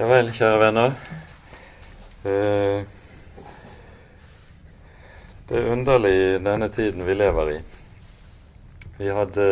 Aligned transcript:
Ja 0.00 0.06
vel, 0.08 0.30
kjære 0.32 0.60
venner. 0.62 0.94
Eh, 2.24 2.86
det 5.48 5.58
er 5.58 5.66
underlig 5.74 6.38
denne 6.40 6.70
tiden 6.72 7.04
vi 7.04 7.12
lever 7.18 7.50
i. 7.52 7.56
Vi 8.96 9.10
hadde 9.12 9.44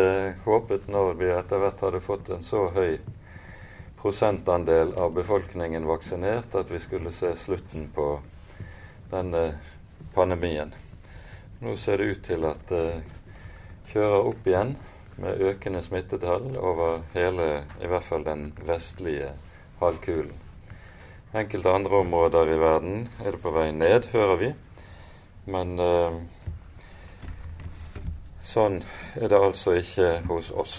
håpet, 0.47 0.87
når 0.89 1.19
vi 1.19 1.27
etter 1.29 1.61
hvert 1.61 1.83
hadde 1.85 2.01
fått 2.01 2.31
en 2.33 2.41
så 2.47 2.63
høy 2.73 2.95
prosentandel 3.99 4.95
av 4.97 5.13
befolkningen 5.19 5.85
vaksinert, 5.85 6.57
at 6.57 6.73
vi 6.73 6.81
skulle 6.81 7.13
se 7.13 7.35
slutten 7.37 7.85
på 7.93 8.07
denne 9.11 9.43
pandemien. 10.15 10.73
Nå 11.61 11.75
ser 11.77 12.01
det 12.01 12.09
ut 12.09 12.23
til 12.25 12.49
at 12.49 12.65
det 12.73 12.87
kjører 13.93 14.31
opp 14.33 14.49
igjen 14.49 14.73
med 15.21 15.45
økende 15.53 15.85
smittetall 15.85 16.49
over 16.57 17.03
hele, 17.13 17.67
i 17.77 17.93
hvert 17.93 18.09
fall 18.09 18.25
den 18.25 18.49
vestlige 18.65 19.29
halvkulen. 19.79 20.35
Enkelte 21.33 21.71
andre 21.71 21.95
områder 21.95 22.49
i 22.49 22.57
verden 22.57 23.07
er 23.21 23.35
det 23.35 23.41
på 23.43 23.51
vei 23.53 23.69
ned, 23.71 24.07
hører 24.13 24.37
vi. 24.41 24.53
Men 25.49 25.75
eh, 25.81 26.15
sånn 28.45 28.79
er 29.13 29.29
det 29.29 29.37
altså 29.37 29.75
ikke 29.77 30.15
hos 30.29 30.49
oss. 30.51 30.77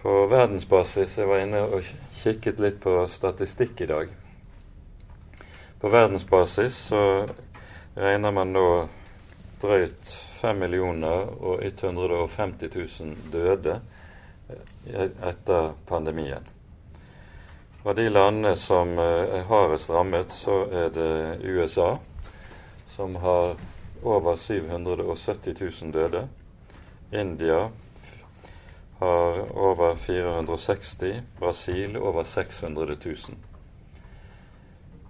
På 0.00 0.26
verdensbasis 0.30 1.18
Jeg 1.18 1.28
var 1.28 1.42
inne 1.42 1.60
og 1.66 1.88
kikket 2.22 2.60
litt 2.60 2.78
på 2.84 3.02
statistikk 3.12 3.80
i 3.84 3.88
dag. 3.90 4.12
På 5.80 5.88
verdensbasis 5.88 6.76
så 6.92 7.02
regner 7.96 8.32
man 8.32 8.52
nå 8.52 8.68
drøyt 9.60 10.16
5 10.40 10.56
millioner 10.56 11.32
og 11.40 11.64
150 11.64 12.72
000 12.76 13.16
døde 13.32 13.80
eh, 14.48 15.08
etter 15.32 15.72
pandemien. 15.88 16.44
Av 17.82 17.94
de 17.94 18.10
landene 18.10 18.56
som 18.60 18.98
eh, 18.98 19.38
er 19.38 19.46
hardest 19.48 19.88
rammet, 19.88 20.32
så 20.36 20.66
er 20.68 20.90
det 20.92 21.38
USA, 21.48 21.94
som 22.92 23.14
har 23.22 23.54
over 24.04 24.36
770 24.36 25.54
000 25.60 25.92
døde. 25.94 26.26
India 27.10 27.70
har 28.98 29.40
over 29.56 29.96
460, 29.96 31.22
Brasil 31.38 31.96
over 31.96 32.24
600 32.24 32.98
000. 33.04 33.16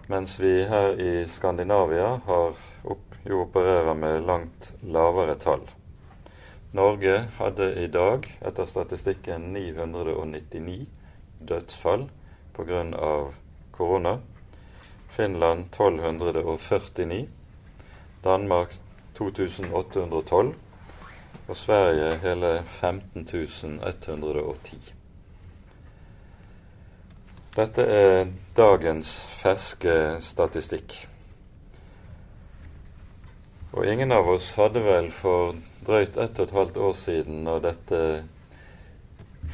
Mens 0.07 0.39
vi 0.39 0.63
her 0.71 0.95
i 0.95 1.27
Skandinavia 1.27 2.21
har 2.27 2.55
opp, 2.85 3.19
jo 3.27 3.43
opererer 3.49 3.99
med 3.99 4.23
langt 4.31 4.71
lavere 4.87 5.35
tall. 5.35 5.67
Norge 6.71 7.19
hadde 7.43 7.73
i 7.83 7.91
dag, 7.91 8.31
etter 8.47 8.71
statistikken, 8.71 9.51
999 9.59 10.87
dødsfall 11.43 12.07
pga. 12.55 13.33
korona. 13.73 14.19
Finland 15.09 15.65
1249. 15.65 17.29
Danmark 18.25 18.79
2812. 19.15 20.55
Og 21.49 21.57
Sverige 21.57 22.17
hele 22.17 22.59
15.110. 22.59 24.93
Dette 27.57 27.83
er 27.83 28.27
dagens 28.57 29.21
ferske 29.43 30.17
statistikk. 30.23 31.09
Og 33.73 33.87
ingen 33.87 34.13
av 34.13 34.29
oss 34.31 34.53
hadde 34.59 34.83
vel 34.83 35.11
for 35.15 35.55
drøyt 35.87 36.17
ett 36.19 36.39
og 36.39 36.47
et 36.47 36.55
halvt 36.55 36.77
år 36.77 36.95
siden, 36.99 37.45
når 37.47 37.63
dette 37.65 38.01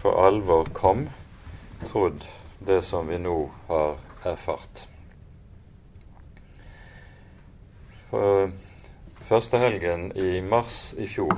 for 0.01 0.17
alvor 0.27 0.69
kom, 0.77 1.07
trodd 1.85 2.25
det 2.59 2.83
som 2.83 3.09
vi 3.09 3.19
nå 3.19 3.51
har 3.69 3.97
erfart. 4.25 4.87
Første 9.27 9.59
helgen 9.59 10.13
i 10.17 10.41
mars 10.41 10.95
i 10.99 11.07
fjor 11.11 11.35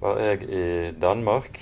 var 0.00 0.18
jeg 0.18 0.42
i 0.48 0.90
Danmark 0.96 1.60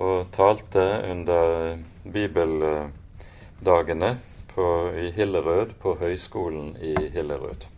og 0.00 0.30
talte 0.34 0.84
under 1.10 1.76
bibeldagene 2.12 4.14
på, 4.54 4.66
i 4.96 5.10
Hillerød, 5.14 5.74
på 5.82 5.94
Høgskolen 6.00 6.76
i 6.80 6.94
Hillerød. 7.12 7.68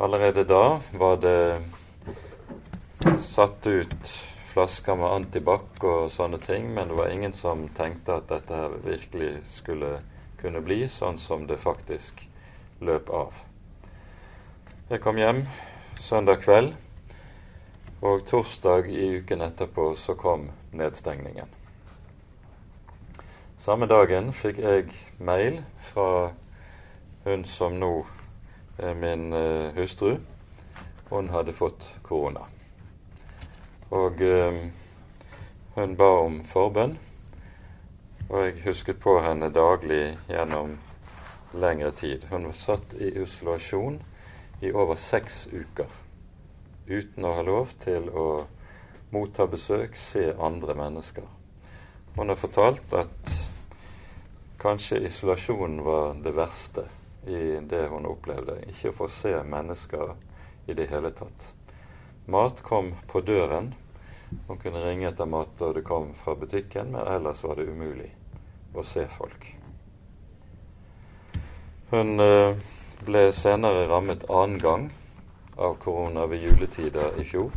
Allerede 0.00 0.44
da 0.48 0.80
var 0.92 1.16
det 1.20 1.62
satt 3.24 3.66
ut 3.66 4.12
flasker 4.60 4.96
med 4.96 5.08
antibac 5.08 5.84
og 5.88 6.10
sånne 6.12 6.36
ting, 6.38 6.66
men 6.74 6.90
det 6.90 6.96
var 6.98 7.08
ingen 7.08 7.32
som 7.32 7.62
tenkte 7.72 8.18
at 8.18 8.26
dette 8.28 8.52
her 8.52 8.74
virkelig 8.84 9.38
skulle 9.56 10.02
kunne 10.36 10.60
bli 10.60 10.82
sånn 10.92 11.16
som 11.16 11.46
det 11.48 11.56
faktisk 11.62 12.20
løp 12.84 13.08
av. 13.08 13.38
Jeg 14.90 15.00
kom 15.00 15.16
hjem 15.16 15.46
søndag 16.04 16.42
kveld, 16.44 16.74
og 18.04 18.26
torsdag 18.28 18.92
i 18.92 19.08
uken 19.22 19.46
etterpå 19.48 19.94
så 19.96 20.18
kom 20.20 20.50
nedstengningen. 20.76 21.48
Samme 23.64 23.88
dagen 23.88 24.28
fikk 24.36 24.60
jeg 24.60 24.92
mail 25.16 25.62
fra 25.88 26.34
hun 27.24 27.48
som 27.48 27.80
nå 27.80 27.94
er 28.76 28.92
min 28.92 29.30
uh, 29.32 29.72
hustru. 29.80 30.18
Hun 31.08 31.32
hadde 31.32 31.56
fått 31.56 31.94
korona. 32.04 32.44
Og 33.90 34.22
eh, 34.22 34.60
hun 35.74 35.96
ba 35.96 36.10
om 36.24 36.42
forbønn. 36.46 36.98
Og 38.30 38.44
jeg 38.44 38.62
husket 38.64 39.00
på 39.02 39.16
henne 39.24 39.50
daglig 39.50 40.16
gjennom 40.28 40.76
lengre 41.58 41.90
tid. 41.98 42.28
Hun 42.30 42.46
var 42.46 42.58
satt 42.58 42.94
i 42.94 43.10
isolasjon 43.22 43.98
i 44.62 44.70
over 44.70 44.94
seks 45.00 45.48
uker 45.50 45.90
uten 46.90 47.24
å 47.24 47.34
ha 47.36 47.42
lov 47.46 47.74
til 47.82 48.08
å 48.10 48.26
motta 49.10 49.46
besøk, 49.50 49.96
se 49.96 50.30
andre 50.38 50.74
mennesker. 50.78 51.26
Hun 52.16 52.30
har 52.30 52.38
fortalt 52.38 52.94
at 52.94 53.34
kanskje 54.60 55.02
isolasjonen 55.06 55.84
var 55.86 56.18
det 56.22 56.34
verste 56.36 56.86
i 57.26 57.60
det 57.70 57.86
hun 57.90 58.08
opplevde. 58.10 58.58
Ikke 58.70 58.90
å 58.90 58.98
få 59.02 59.08
se 59.20 59.34
mennesker 59.42 60.14
i 60.66 60.76
det 60.76 60.90
hele 60.90 61.12
tatt. 61.14 61.46
Mat 62.30 62.62
kom 62.66 62.94
på 63.10 63.22
døren. 63.26 63.72
Man 64.48 64.58
kunne 64.58 64.84
ringe 64.84 65.08
etter 65.08 65.26
mat 65.26 65.56
da 65.58 65.72
det 65.72 65.82
kom 65.86 66.14
fra 66.14 66.34
butikken, 66.34 66.92
men 66.92 67.06
ellers 67.06 67.42
var 67.42 67.56
det 67.58 67.66
umulig 67.70 68.10
å 68.74 68.84
se 68.86 69.06
folk. 69.16 69.46
Hun 71.90 72.22
eh, 72.22 72.54
ble 73.02 73.24
senere 73.34 73.88
rammet 73.90 74.28
annen 74.30 74.58
gang 74.62 74.86
av 75.58 75.74
korona 75.82 76.28
ved 76.30 76.44
juletider 76.46 77.18
i 77.18 77.24
fjor, 77.26 77.50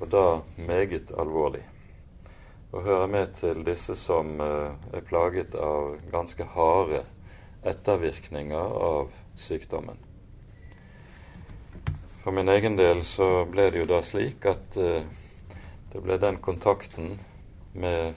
og 0.00 0.08
da 0.12 0.26
meget 0.60 1.14
alvorlig. 1.16 1.64
Og 2.72 2.82
hører 2.84 3.08
med 3.08 3.36
til 3.40 3.64
disse 3.64 3.96
som 3.96 4.36
eh, 4.40 4.74
er 4.92 5.06
plaget 5.08 5.56
av 5.56 5.96
ganske 6.12 6.44
harde 6.52 7.06
ettervirkninger 7.66 8.76
av 8.90 9.14
sykdommen. 9.40 9.96
For 12.26 12.34
min 12.34 12.48
egen 12.48 12.76
del 12.76 13.04
så 13.06 13.46
ble 13.48 13.70
det 13.70 13.84
jo 13.84 13.88
da 13.88 14.00
slik 14.02 14.44
at 14.50 14.76
uh, 14.82 15.06
det 15.96 16.02
ble 16.04 16.16
den 16.18 16.36
kontakten 16.36 17.20
med 17.72 18.14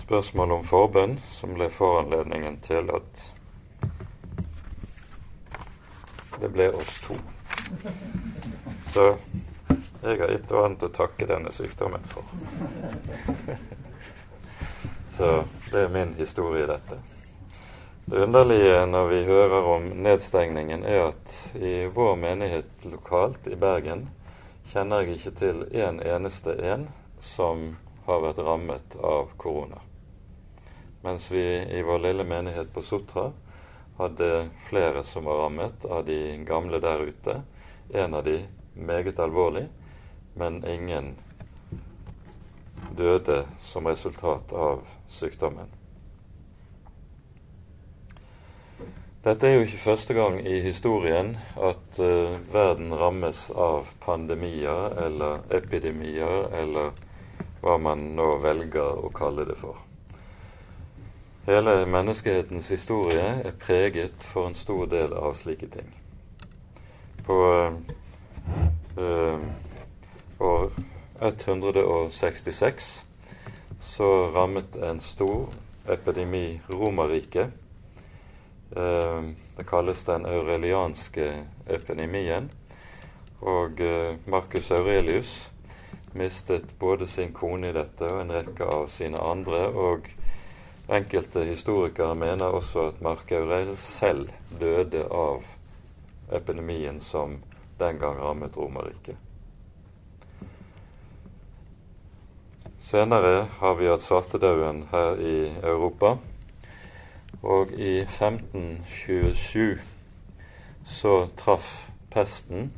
spørsmål 0.00 0.54
om 0.54 0.62
forbønn 0.64 1.18
som 1.36 1.52
ble 1.52 1.66
foranledningen 1.68 2.56
til 2.64 2.88
at 2.88 3.24
det 6.40 6.48
ble 6.54 6.70
oss 6.72 6.94
to. 7.04 7.18
Så 8.94 9.06
jeg 10.00 10.16
har 10.22 10.32
og 10.32 10.64
annet 10.64 10.88
å 10.88 10.92
takke 11.02 11.28
denne 11.28 11.52
sykdommen 11.52 12.08
for. 12.08 12.24
Så 15.20 15.32
det 15.68 15.84
er 15.84 15.96
min 16.00 16.16
historie, 16.16 16.64
dette. 16.64 17.02
Det 18.08 18.24
underlige 18.24 18.86
når 18.88 19.12
vi 19.12 19.24
hører 19.28 19.74
om 19.76 19.90
nedstengningen, 20.00 20.80
er 20.80 21.10
at 21.10 21.40
i 21.60 21.90
vår 21.92 22.16
menighet 22.16 22.88
lokalt 22.88 23.52
i 23.52 23.58
Bergen 23.60 24.08
kjenner 24.78 25.02
jeg 25.02 25.16
ikke 25.16 25.30
til 25.34 25.62
en 25.82 25.96
eneste 26.06 26.52
en 26.62 26.84
som 27.34 27.72
har 28.06 28.20
vært 28.22 28.38
rammet 28.46 28.94
av 29.02 29.32
korona. 29.40 29.80
Mens 31.02 31.26
vi 31.32 31.42
i 31.74 31.80
vår 31.82 32.04
lille 32.04 32.26
menighet 32.26 32.70
på 32.74 32.84
Sotra 32.86 33.24
hadde 33.98 34.28
flere 34.68 35.02
som 35.08 35.26
var 35.26 35.42
rammet 35.42 35.82
av 35.82 36.04
de 36.06 36.20
gamle 36.46 36.78
der 36.84 37.02
ute. 37.10 37.40
En 37.90 38.14
av 38.14 38.22
de 38.28 38.36
meget 38.78 39.18
alvorlig, 39.18 39.66
men 40.38 40.62
ingen 40.62 41.16
døde 42.94 43.40
som 43.72 43.90
resultat 43.90 44.54
av 44.54 44.86
sykdommen. 45.10 45.77
Dette 49.28 49.44
er 49.44 49.58
jo 49.58 49.64
ikke 49.66 49.78
første 49.82 50.14
gang 50.16 50.38
i 50.40 50.60
historien 50.64 51.34
at 51.60 51.98
uh, 52.00 52.38
verden 52.52 52.94
rammes 52.96 53.50
av 53.52 53.90
pandemier 54.00 54.94
eller 55.02 55.42
epidemier, 55.52 56.46
eller 56.56 56.94
hva 57.60 57.74
man 57.76 58.06
nå 58.16 58.30
velger 58.40 59.02
å 59.04 59.10
kalle 59.12 59.44
det 59.44 59.58
for. 59.60 59.82
Hele 61.44 61.76
menneskehetens 61.92 62.72
historie 62.72 63.28
er 63.44 63.60
preget 63.60 64.16
for 64.32 64.48
en 64.48 64.56
stor 64.56 64.88
del 64.88 65.12
av 65.12 65.36
slike 65.36 65.68
ting. 65.76 65.92
På 67.28 67.38
uh, 68.96 69.46
år 70.40 70.68
166 71.20 72.92
så 73.92 74.12
rammet 74.32 74.80
en 74.88 75.04
stor 75.04 75.50
epidemi 75.84 76.62
Romerriket. 76.72 77.67
Eh, 78.76 79.22
det 79.56 79.64
kalles 79.64 80.02
den 80.04 80.26
aurelianske 80.26 81.44
epidemien. 81.66 82.50
Og 83.40 83.80
eh, 83.80 84.16
Marcus 84.24 84.70
Aurelius 84.70 85.50
mistet 86.12 86.78
både 86.78 87.06
sin 87.06 87.32
kone 87.32 87.70
i 87.70 87.76
dette 87.76 88.08
og 88.08 88.22
en 88.22 88.34
rekke 88.34 88.66
av 88.66 88.88
sine 88.92 89.20
andre. 89.20 89.68
Og 89.72 90.10
enkelte 90.88 91.44
historikere 91.48 92.14
mener 92.14 92.58
også 92.58 92.90
at 92.92 93.00
Mark 93.04 93.32
Aurel 93.32 93.76
selv 93.80 94.28
døde 94.60 95.04
av 95.10 95.46
epidemien 96.32 97.00
som 97.00 97.38
den 97.78 97.98
gang 97.98 98.20
rammet 98.20 98.56
Romerriket. 98.56 99.16
Senere 102.88 103.46
har 103.60 103.74
vi 103.76 103.88
hatt 103.88 104.00
svartedauden 104.00 104.86
her 104.92 105.20
i 105.20 105.36
Europa. 105.62 106.16
Og 107.42 107.72
i 107.72 108.00
1527 108.00 109.78
så 110.88 111.28
traff 111.36 111.90
pesten, 112.10 112.72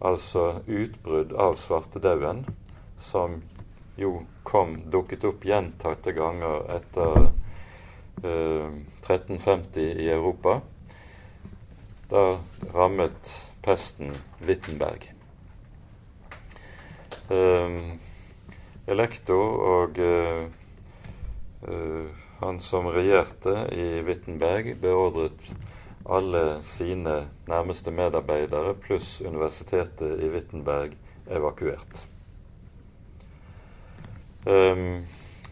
altså 0.00 0.62
utbrudd 0.66 1.32
av 1.36 1.58
svartedauden, 1.60 2.46
som 2.98 3.42
jo 4.00 4.22
kom, 4.48 4.78
dukket 4.90 5.24
opp 5.28 5.44
gjentatte 5.44 6.14
ganger 6.16 6.64
etter 6.78 7.28
eh, 8.24 8.68
1350 9.04 10.00
i 10.00 10.08
Europa. 10.08 10.60
Da 12.10 12.24
rammet 12.74 13.34
pesten 13.62 14.16
Wittenberg. 14.40 15.10
Eh, 17.30 17.76
Elektor 18.90 19.60
og 19.62 19.98
eh, 20.02 20.46
uh, 21.68 22.19
han 22.40 22.60
som 22.60 22.86
regjerte 22.86 23.68
i 23.72 24.00
Wittenberg, 24.02 24.76
beordret 24.80 25.50
alle 26.04 26.62
sine 26.64 27.26
nærmeste 27.46 27.92
medarbeidere 27.92 28.74
pluss 28.80 29.20
universitetet 29.20 30.22
i 30.24 30.28
Wittenberg 30.32 30.96
evakuert. 31.30 32.06
Um, 34.44 35.04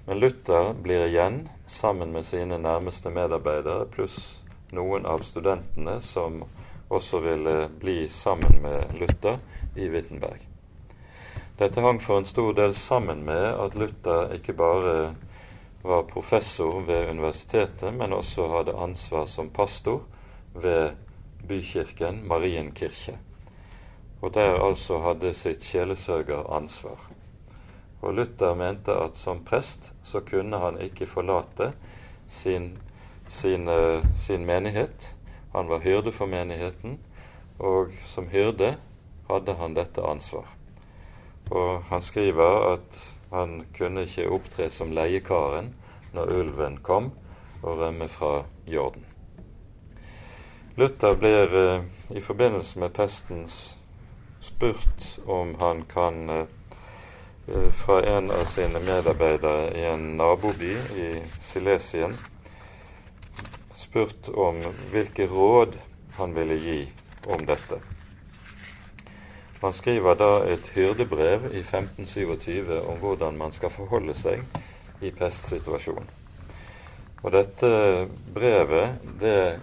men 0.06 0.20
Luther 0.20 0.73
blir 0.73 1.05
igjen 1.06 1.43
sammen 1.67 2.12
med 2.12 2.25
sine 2.25 2.56
nærmeste 2.58 3.12
medarbeidere 3.12 3.85
pluss 3.93 4.17
noen 4.73 5.05
av 5.06 5.20
studentene 5.29 5.99
som 6.00 6.40
også 6.88 7.20
ville 7.20 7.56
bli 7.81 8.06
sammen 8.08 8.62
med 8.64 8.96
Luther 8.96 9.37
i 9.76 9.90
Wittenberg. 9.93 10.40
Dette 11.58 11.85
hang 11.85 12.00
for 12.00 12.23
en 12.23 12.29
stor 12.29 12.55
del 12.56 12.75
sammen 12.75 13.25
med 13.29 13.44
at 13.52 13.76
Luther 13.76 14.32
ikke 14.38 14.56
bare 14.56 14.94
var 15.83 16.03
professor 16.03 16.81
ved 16.81 17.11
universitetet, 17.11 17.95
men 17.95 18.13
også 18.13 18.49
hadde 18.49 18.77
ansvar 18.77 19.27
som 19.27 19.51
pastor 19.51 20.03
ved 20.55 20.91
bykirken 21.49 22.25
Marienkirke. 22.29 23.19
Og 24.23 24.35
der 24.35 24.59
altså 24.59 24.99
hadde 24.99 25.35
sitt 25.35 25.65
sjelesørgeransvar. 25.65 26.99
Og 28.03 28.15
Luther 28.15 28.55
mente 28.55 28.95
at 28.95 29.17
som 29.19 29.45
prest 29.45 29.93
så 30.05 30.21
kunne 30.21 30.59
han 30.59 30.81
ikke 30.83 31.07
forlate 31.07 31.73
sin, 32.31 32.79
sin, 33.29 33.71
sin 34.23 34.47
menighet. 34.47 35.15
Han 35.55 35.69
var 35.69 35.79
hyrde 35.79 36.13
for 36.13 36.27
menigheten, 36.27 36.99
og 37.59 37.95
som 38.07 38.29
hyrde 38.29 38.77
hadde 39.31 39.55
han 39.55 39.75
dette 39.75 40.03
ansvar. 40.03 40.47
Og 41.51 41.83
han 41.89 42.03
skriver 42.03 42.73
at 42.75 43.18
han 43.31 43.65
kunne 43.77 44.07
ikke 44.07 44.29
opptre 44.33 44.71
som 44.71 44.93
leiekaren 44.97 45.75
når 46.15 46.33
ulven 46.41 46.79
kom 46.83 47.13
og 47.63 47.81
rømme 47.81 48.09
fra 48.09 48.45
Jorden. 48.67 49.05
Luther 50.79 51.17
blir 51.19 51.57
eh, 51.59 51.83
i 52.17 52.21
forbindelse 52.21 52.79
med 52.79 52.95
pesten 52.95 53.49
spurt 54.41 55.19
om 55.27 55.57
han 55.61 55.83
kan 55.91 56.31
eh, 56.31 56.47
eh, 57.49 57.71
fra 57.73 58.01
en 58.07 58.31
av 58.31 58.47
sine 58.55 58.81
medarbeidere 58.87 59.73
i 59.75 59.85
en 59.91 60.17
naboby 60.17 60.77
i 60.97 61.09
Silesien 61.43 62.15
spurt 63.77 64.29
om 64.29 64.63
hvilke 64.93 65.27
råd 65.27 65.79
han 66.17 66.35
ville 66.35 66.63
gi 66.63 66.81
om 67.27 67.47
dette. 67.47 67.83
Han 69.61 69.73
skriver 69.73 70.15
da 70.15 70.31
et 70.47 70.69
hyrdebrev 70.75 71.49
i 71.51 71.65
1527 71.65 72.79
om 72.79 73.01
hvordan 73.03 73.39
man 73.39 73.53
skal 73.53 73.73
forholde 73.75 74.15
seg 74.15 74.45
i 75.03 75.11
pestsituasjonen. 75.11 76.07
Og 77.23 77.33
dette 77.35 77.71
brevet 78.35 79.03
det 79.19 79.59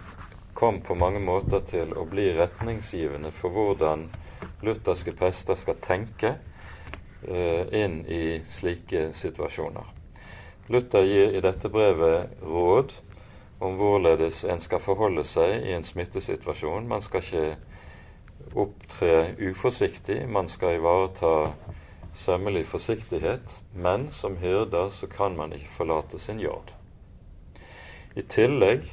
kom 0.56 0.82
på 0.84 0.94
mange 1.00 1.20
måter 1.24 1.64
til 1.70 1.94
å 1.96 2.04
bli 2.08 2.28
retningsgivende 2.36 3.32
for 3.38 3.52
hvordan 3.56 4.04
lutherske 4.64 5.14
prester 5.16 5.56
skal 5.56 5.78
tenke 5.80 6.34
eh, 7.24 7.64
inn 7.80 8.02
i 8.04 8.40
slike 8.52 9.10
situasjoner. 9.16 9.88
Luther 10.68 11.08
gir 11.08 11.36
i 11.36 11.40
dette 11.44 11.72
brevet 11.72 12.36
råd 12.44 12.92
om 13.64 13.76
hvorledes 13.80 14.42
en 14.44 14.60
skal 14.60 14.84
forholde 14.84 15.24
seg 15.24 15.64
i 15.64 15.72
en 15.72 15.84
smittesituasjon. 15.88 16.88
Man 16.88 17.04
skal 17.04 17.24
ikke 17.24 17.75
opptre 18.56 19.34
uforsiktig, 19.38 20.22
man 20.28 20.48
skal 20.48 20.78
ivareta 20.78 21.52
sømmelig 22.16 22.66
forsiktighet, 22.66 23.60
men 23.74 24.08
som 24.12 24.36
hyrder 24.40 24.90
så 24.90 25.06
kan 25.06 25.36
man 25.36 25.52
ikke 25.52 25.74
forlate 25.76 26.18
sin 26.18 26.40
jord. 26.40 26.72
I 28.16 28.22
tillegg 28.22 28.86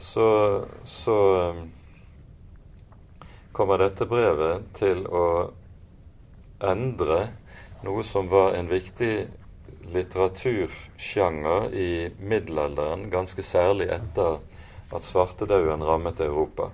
så, 0.00 0.64
så 0.86 1.18
um, 1.50 1.68
kommer 3.52 3.78
dette 3.78 4.08
brevet 4.10 4.66
til 4.74 5.04
å 5.06 5.26
endre 6.66 7.28
noe 7.86 8.02
som 8.04 8.28
var 8.32 8.56
en 8.58 8.68
viktig 8.68 9.14
litteratursjanger 9.94 11.70
i 11.74 11.90
middelalderen, 12.18 13.06
ganske 13.12 13.42
særlig 13.46 13.88
etter 13.94 14.40
at 14.90 15.06
svartedauden 15.06 15.86
rammet 15.86 16.20
Europa. 16.20 16.70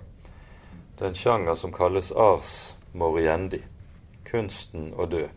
Det 0.97 1.05
er 1.05 1.11
en 1.11 1.15
sjanger 1.15 1.55
som 1.55 1.69
kalles 1.69 2.07
ars 2.11 2.51
moriendi, 2.97 3.59
kunsten 4.25 4.87
å 4.97 5.05
dø. 5.05 5.27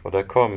Og 0.00 0.14
det 0.14 0.22
kom 0.32 0.54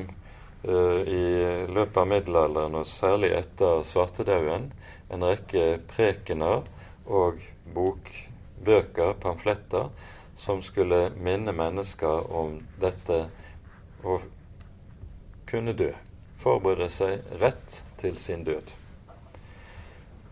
uh, 0.63 1.01
i 1.03 1.25
løpet 1.67 1.99
av 1.99 2.07
middelalderen, 2.07 2.77
og 2.79 2.87
særlig 2.87 3.33
etter 3.35 3.83
svartedauden, 3.89 4.69
en 5.11 5.27
rekke 5.27 5.81
prekener 5.91 6.63
og 7.03 7.43
bokbøker, 7.75 9.17
pamfletter, 9.19 9.91
som 10.39 10.63
skulle 10.63 11.09
minne 11.19 11.51
mennesker 11.51 12.31
om 12.31 12.61
dette 12.79 13.25
å 14.07 14.21
kunne 15.51 15.75
dø. 15.75 15.91
Forberede 16.39 16.87
seg 16.95 17.27
rett 17.43 17.81
til 17.99 18.15
sin 18.23 18.47
død. 18.47 18.71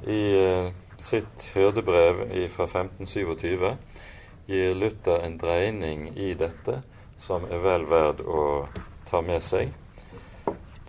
I 0.07 0.21
uh, 0.39 0.71
sitt 1.01 1.49
hyrdebrev 1.53 2.49
fra 2.55 2.63
1527 2.63 3.77
gir 4.49 4.75
Luther 4.75 5.25
en 5.25 5.37
dreining 5.37 6.07
i 6.17 6.33
dette 6.33 6.81
som 7.21 7.45
er 7.51 7.61
vel 7.63 7.85
verd 7.89 8.23
å 8.25 8.43
ta 9.09 9.21
med 9.21 9.43
seg. 9.45 9.73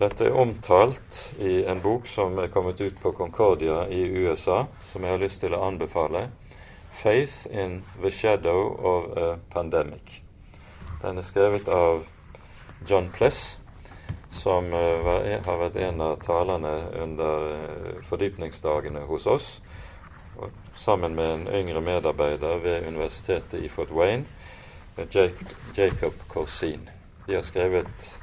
Dette 0.01 0.31
er 0.31 0.37
omtalt 0.37 1.19
i 1.45 1.61
en 1.69 1.83
bok 1.85 2.07
som 2.09 2.39
er 2.41 2.49
kommet 2.53 2.81
ut 2.81 2.97
på 3.03 3.13
Concordia 3.13 3.83
i 3.93 4.01
USA, 4.09 4.63
som 4.93 5.05
jeg 5.05 5.13
har 5.13 5.21
lyst 5.21 5.43
til 5.45 5.55
å 5.55 5.65
anbefale. 5.67 6.31
'Faith 6.91 7.47
in 7.51 7.83
the 8.03 8.11
Shadow 8.11 8.77
of 8.81 9.17
a 9.17 9.39
Pandemic'. 9.53 10.21
Den 11.03 11.19
er 11.19 11.23
skrevet 11.23 11.69
av 11.69 12.07
John 12.89 13.11
Pless, 13.13 13.59
som 14.33 14.71
var, 14.71 15.25
har 15.45 15.59
vært 15.59 15.77
en 15.77 16.01
av 16.01 16.17
talerne 16.25 16.75
under 17.03 17.47
uh, 17.53 18.03
fordypningsdagene 18.09 19.01
hos 19.09 19.27
oss 19.27 19.61
sammen 20.81 21.15
med 21.15 21.35
en 21.35 21.49
yngre 21.49 21.81
medarbeider 21.81 22.59
ved 22.59 22.89
universitetet 22.89 23.63
i 23.63 23.69
Fort 23.69 23.91
Wayne, 23.91 24.25
Jacob 25.77 26.15
Corsin. 26.29 26.89
De 27.27 27.35
har 27.35 27.43
skrevet 27.43 28.17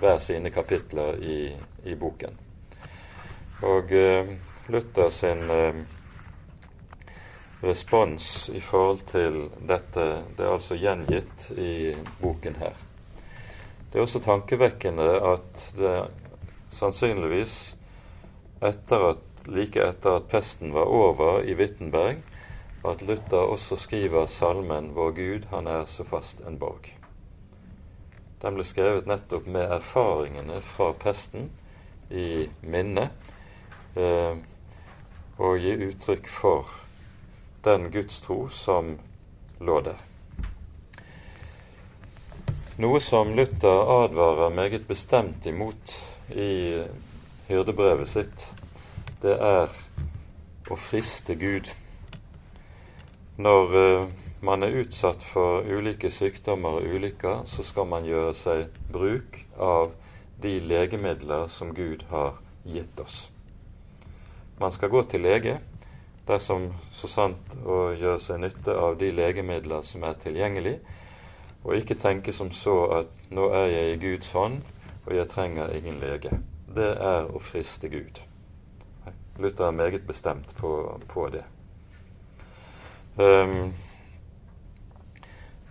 hver 0.00 0.18
sine 0.18 0.50
kapitler 0.50 1.16
i, 1.22 1.52
i 1.84 1.94
boken. 1.94 2.38
Og 3.62 3.92
eh, 3.92 4.32
Luther 4.68 5.08
sin 5.08 5.50
eh, 5.50 5.78
respons 7.62 8.48
i 8.54 8.60
forhold 8.60 9.00
til 9.10 9.38
dette, 9.68 10.04
det 10.36 10.44
er 10.44 10.52
altså 10.52 10.76
gjengitt 10.76 11.50
i 11.56 11.94
boken 12.20 12.56
her. 12.60 12.76
Det 13.92 13.98
er 13.98 14.04
også 14.04 14.20
tankevekkende 14.24 15.06
at 15.24 15.64
det 15.76 15.94
sannsynligvis 16.76 17.56
etter 18.64 19.08
at, 19.12 19.25
like 19.46 19.80
etter 19.80 20.16
at 20.16 20.28
pesten 20.28 20.72
var 20.74 20.90
over 20.90 21.42
i 21.42 21.54
Wittenberg, 21.54 22.22
at 22.84 23.02
Luther 23.02 23.50
også 23.50 23.76
skriver 23.76 24.26
salmen 24.26 24.94
'Vår 24.94 25.10
Gud, 25.10 25.46
han 25.50 25.66
er 25.66 25.84
så 25.84 26.04
fast 26.04 26.40
en 26.40 26.58
borg'. 26.58 26.92
Den 28.42 28.54
ble 28.54 28.64
skrevet 28.64 29.06
nettopp 29.06 29.46
med 29.46 29.70
erfaringene 29.70 30.60
fra 30.62 30.92
pesten 30.92 31.50
i 32.10 32.48
minne, 32.62 33.10
eh, 33.96 34.36
og 35.38 35.58
gi 35.58 35.72
uttrykk 35.88 36.28
for 36.28 36.70
den 37.64 37.90
gudstro 37.90 38.48
som 38.48 38.98
lå 39.60 39.80
der. 39.80 39.98
Noe 42.76 43.00
som 43.00 43.32
Luther 43.32 44.04
advarer 44.04 44.52
meget 44.52 44.86
bestemt 44.88 45.46
imot 45.46 45.96
i 46.28 46.84
hyrdebrevet 47.48 48.08
sitt, 48.08 48.46
det 49.22 49.34
er 49.40 49.72
å 50.70 50.78
friste 50.78 51.36
Gud. 51.40 51.70
Når 53.36 53.76
uh, 53.76 54.08
man 54.40 54.62
er 54.62 54.80
utsatt 54.82 55.22
for 55.32 55.64
ulike 55.64 56.10
sykdommer 56.12 56.80
og 56.80 56.90
ulykker, 56.96 57.44
så 57.46 57.64
skal 57.64 57.88
man 57.88 58.08
gjøre 58.08 58.34
seg 58.36 58.66
bruk 58.92 59.40
av 59.58 59.94
de 60.42 60.58
legemidler 60.60 61.48
som 61.52 61.72
Gud 61.74 62.04
har 62.10 62.36
gitt 62.64 63.00
oss. 63.00 63.26
Man 64.60 64.72
skal 64.72 64.92
gå 64.92 65.02
til 65.10 65.24
lege 65.24 65.58
dersom 66.26 66.70
så 66.96 67.08
sant 67.08 67.56
å 67.64 67.92
gjøre 67.94 68.20
seg 68.20 68.40
nytte 68.42 68.74
av 68.74 68.96
de 69.00 69.12
legemidler 69.14 69.84
som 69.86 70.04
er 70.08 70.16
tilgjengelig, 70.22 70.78
og 71.64 71.76
ikke 71.78 71.98
tenke 72.02 72.34
som 72.34 72.50
så 72.54 72.76
at 73.00 73.30
nå 73.34 73.50
er 73.54 73.68
jeg 73.72 73.92
i 73.92 74.00
Guds 74.04 74.32
hånd, 74.34 74.62
og 75.06 75.12
jeg 75.14 75.30
trenger 75.30 75.74
ingen 75.74 76.00
lege. 76.02 76.34
Det 76.74 76.92
er 76.98 77.30
å 77.30 77.42
friste 77.42 77.90
Gud. 77.90 78.25
Luther 79.38 79.66
er 79.66 79.70
meget 79.70 80.06
bestemt 80.06 80.56
på, 80.56 81.00
på 81.08 81.28
det. 81.28 81.44
Um, 83.16 83.74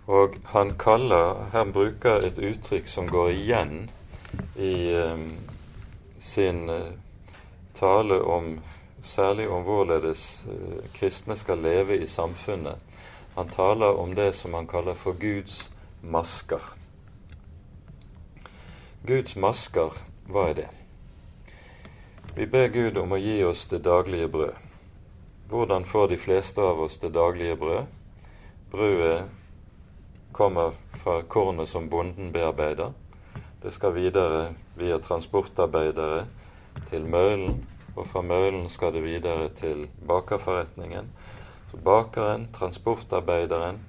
og 0.06 0.34
han 0.44 0.70
kaller 0.78 1.48
Han 1.52 1.72
bruker 1.72 2.26
et 2.26 2.38
uttrykk 2.38 2.88
som 2.88 3.08
går 3.08 3.28
igjen 3.28 3.90
i 4.56 4.94
um, 4.94 5.36
sin 6.20 6.70
uh, 6.70 6.90
tale 7.74 8.20
om 8.22 8.60
særlig 9.04 9.48
om 9.48 9.62
hvorledes 9.62 10.44
uh, 10.46 10.90
kristne 10.94 11.36
skal 11.36 11.58
leve 11.58 11.98
i 11.98 12.06
samfunnet. 12.06 12.78
Han 13.36 13.48
taler 13.48 13.98
om 13.98 14.14
det 14.14 14.34
som 14.34 14.54
han 14.54 14.66
kaller 14.66 14.94
for 14.94 15.12
Guds 15.12 15.70
masker. 16.02 16.74
Guds 19.06 19.36
masker, 19.36 19.94
hva 20.26 20.48
er 20.50 20.54
det? 20.54 20.68
Vi 22.36 22.46
ber 22.46 22.68
Gud 22.68 22.98
om 23.00 23.14
å 23.16 23.16
gi 23.16 23.38
oss 23.48 23.62
det 23.70 23.78
daglige 23.86 24.26
brød. 24.28 24.56
Hvordan 25.48 25.86
får 25.88 26.08
de 26.10 26.18
fleste 26.20 26.60
av 26.60 26.82
oss 26.84 26.98
det 27.00 27.08
daglige 27.14 27.54
brød? 27.56 27.86
Brødet 28.70 29.22
kommer 30.36 30.76
fra 31.00 31.22
kornet 31.22 31.72
som 31.72 31.88
bonden 31.88 32.28
bearbeider. 32.34 32.92
Det 33.62 33.72
skal 33.72 33.96
videre 33.96 34.42
via 34.76 35.00
transportarbeidere 35.00 36.26
til 36.90 37.08
mølen, 37.08 37.64
og 37.96 38.04
fra 38.12 38.20
mølen 38.20 38.68
skal 38.68 38.92
det 38.92 39.06
videre 39.06 39.48
til 39.56 39.86
bakerforretningen. 40.04 41.08
Så 41.72 41.80
bakeren, 41.88 42.50
transportarbeideren, 42.52 43.80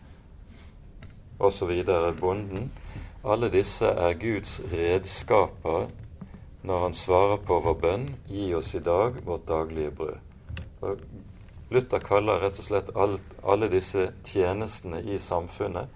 osv. 1.40 1.84
bonden. 2.24 2.72
Alle 3.28 3.52
disse 3.52 3.92
er 3.92 4.16
Guds 4.24 4.62
redskaper 4.72 5.90
når 6.68 6.82
han 6.84 6.96
svarer 6.96 7.38
på 7.48 7.60
vår 7.64 7.76
bønn 7.84 8.08
'Gi 8.28 8.54
oss 8.56 8.74
i 8.76 8.80
dag 8.84 9.22
vårt 9.26 9.48
daglige 9.48 9.92
brød'. 9.92 10.20
Og 10.82 11.00
Luther 11.70 12.00
kaller 12.00 12.42
rett 12.44 12.60
og 12.60 12.66
slett 12.66 12.90
alt, 12.96 13.32
alle 13.44 13.70
disse 13.72 14.12
tjenestene 14.26 15.02
i 15.04 15.20
samfunnet 15.20 15.88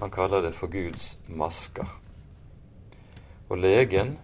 Han 0.00 0.10
kaller 0.10 0.40
det 0.42 0.54
for 0.54 0.66
Guds 0.66 1.18
masker. 1.28 1.86
Og 3.48 3.58
legen, 3.58 4.18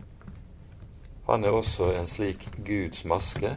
han 1.26 1.44
er 1.44 1.50
også 1.50 1.90
en 1.92 2.06
slik 2.06 2.48
Guds 2.66 3.04
maske. 3.04 3.56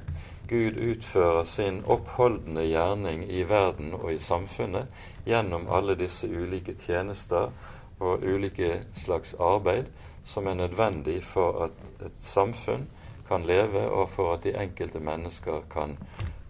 Gud 0.50 0.78
utfører 0.82 1.44
sin 1.44 1.84
oppholdende 1.86 2.66
gjerning 2.66 3.24
i 3.32 3.44
verden 3.44 3.94
og 3.94 4.14
i 4.14 4.20
samfunnet 4.20 4.88
gjennom 5.26 5.68
alle 5.70 5.96
disse 5.96 6.28
ulike 6.28 6.74
tjenester 6.86 7.52
og 8.00 8.24
ulike 8.24 8.84
slags 8.96 9.36
arbeid 9.40 9.86
som 10.26 10.48
er 10.48 10.54
nødvendig 10.54 11.24
for 11.24 11.64
at 11.66 12.06
et 12.06 12.20
samfunn 12.24 12.88
kan 13.28 13.46
leve, 13.46 13.90
og 13.90 14.10
for 14.10 14.34
at 14.34 14.44
de 14.44 14.56
enkelte 14.58 15.00
mennesker 15.00 15.62
kan 15.72 15.98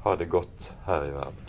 ha 0.03 0.15
det 0.15 0.29
godt 0.29 0.73
her 0.85 1.03
i 1.03 1.11
verden. 1.11 1.45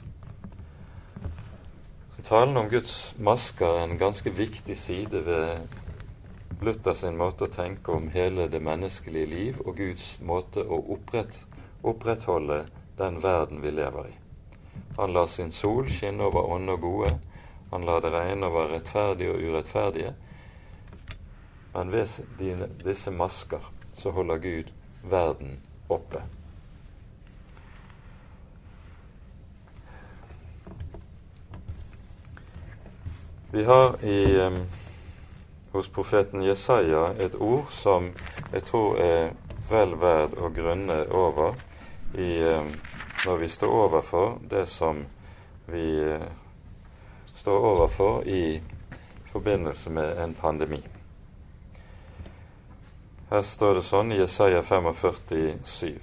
Så 2.16 2.22
Talen 2.22 2.56
om 2.56 2.68
Guds 2.70 3.14
masker 3.18 3.66
er 3.66 3.84
en 3.84 3.98
ganske 3.98 4.30
viktig 4.30 4.76
side 4.78 5.26
ved 5.26 5.58
Luther 6.62 6.94
sin 6.94 7.16
måte 7.16 7.46
å 7.46 7.52
tenke 7.54 7.92
om 7.94 8.10
hele 8.12 8.48
det 8.52 8.60
menneskelige 8.60 9.26
liv 9.26 9.60
og 9.64 9.78
Guds 9.78 10.18
måte 10.20 10.60
å 10.60 10.82
opprett, 10.92 11.38
opprettholde 11.82 12.64
den 12.98 13.22
verden 13.22 13.62
vi 13.62 13.70
lever 13.72 14.10
i. 14.10 14.16
Han 14.98 15.14
lar 15.16 15.30
sin 15.32 15.52
sol 15.52 15.88
skinne 15.88 16.26
over 16.26 16.50
onde 16.52 16.74
og 16.76 16.82
gode. 16.84 17.14
Han 17.70 17.86
lar 17.88 18.02
det 18.04 18.12
regne 18.12 18.50
over 18.50 18.68
rettferdige 18.74 19.32
og 19.32 19.40
urettferdige. 19.40 20.12
Men 21.72 21.92
ved 21.92 22.68
disse 22.84 23.10
masker 23.10 23.72
så 23.94 24.10
holder 24.10 24.38
Gud 24.38 24.72
verden 25.02 25.60
oppe. 25.88 26.22
Vi 33.52 33.64
har 33.64 34.04
i, 34.04 34.40
um, 34.40 34.66
hos 35.72 35.88
profeten 35.88 36.42
Jesaja 36.42 37.14
et 37.18 37.34
ord 37.34 37.66
som 37.70 38.12
jeg 38.52 38.62
tror 38.62 38.98
er 39.02 39.32
vel 39.70 39.96
verd 39.98 40.36
å 40.38 40.52
grunne 40.54 41.00
over 41.10 41.58
i 42.14 42.30
um, 42.46 42.70
når 43.26 43.42
vi 43.42 43.48
står 43.48 43.74
overfor 43.74 44.38
det 44.50 44.66
som 44.70 45.02
vi 45.66 45.88
uh, 45.98 46.22
står 47.34 47.66
overfor 47.74 48.22
i 48.22 48.62
forbindelse 49.32 49.90
med 49.90 50.22
en 50.22 50.34
pandemi. 50.34 50.82
Her 53.30 53.44
står 53.46 53.76
det 53.78 53.82
sånn 53.86 54.08
i 54.10 54.16
Jesaja 54.18 54.58
45,7.: 54.66 56.00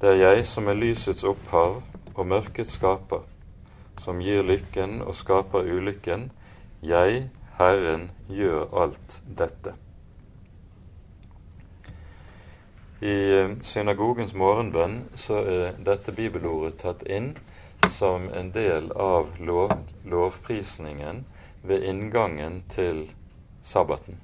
Det 0.00 0.08
er 0.10 0.18
jeg 0.20 0.42
som 0.50 0.68
er 0.68 0.76
lysets 0.76 1.24
opphav 1.24 1.78
og 2.12 2.26
mørkets 2.28 2.74
skaper, 2.76 3.22
som 4.04 4.20
gir 4.20 4.44
lykken 4.44 5.00
og 5.00 5.16
skaper 5.16 5.64
ulykken. 5.64 6.28
Jeg, 6.84 7.30
Herren, 7.56 8.10
gjør 8.28 8.68
alt 8.82 9.16
dette. 9.24 9.72
I 13.00 13.16
eh, 13.40 13.56
synagogens 13.64 14.36
morgenbønn 14.36 15.02
så 15.16 15.40
er 15.40 15.82
dette 15.88 16.12
bibelordet 16.12 16.82
tatt 16.84 17.06
inn 17.08 17.32
som 17.96 18.28
en 18.28 18.52
del 18.52 18.92
av 18.92 19.40
lov, 19.40 19.72
lovprisningen 20.04 21.24
ved 21.64 21.80
inngangen 21.80 22.66
til 22.76 23.06
sabbaten. 23.64 24.20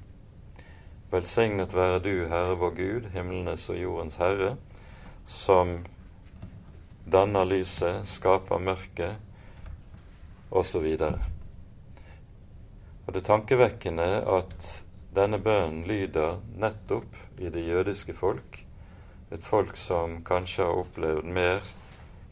Velsignet 1.17 1.71
være 1.73 1.97
du, 2.05 2.27
Herre 2.29 2.53
vår 2.61 2.73
Gud, 2.77 3.05
himlenes 3.09 3.63
og 3.73 3.77
jordens 3.81 4.19
Herre, 4.21 4.51
som 5.25 5.71
danner 7.09 7.47
lyset, 7.49 8.03
skaper 8.05 8.61
mørket, 8.61 9.15
osv. 10.51 10.83
Og, 11.07 11.15
og 13.07 13.15
det 13.15 13.23
tankevekkende 13.25 14.05
at 14.35 14.67
denne 15.17 15.39
bønnen 15.41 15.87
lyder 15.89 16.37
nettopp 16.53 17.17
i 17.41 17.49
det 17.49 17.63
jødiske 17.65 18.13
folk, 18.13 18.59
et 19.33 19.47
folk 19.47 19.73
som 19.87 20.19
kanskje 20.27 20.67
har 20.67 20.83
opplevd 20.83 21.31
mer 21.39 21.65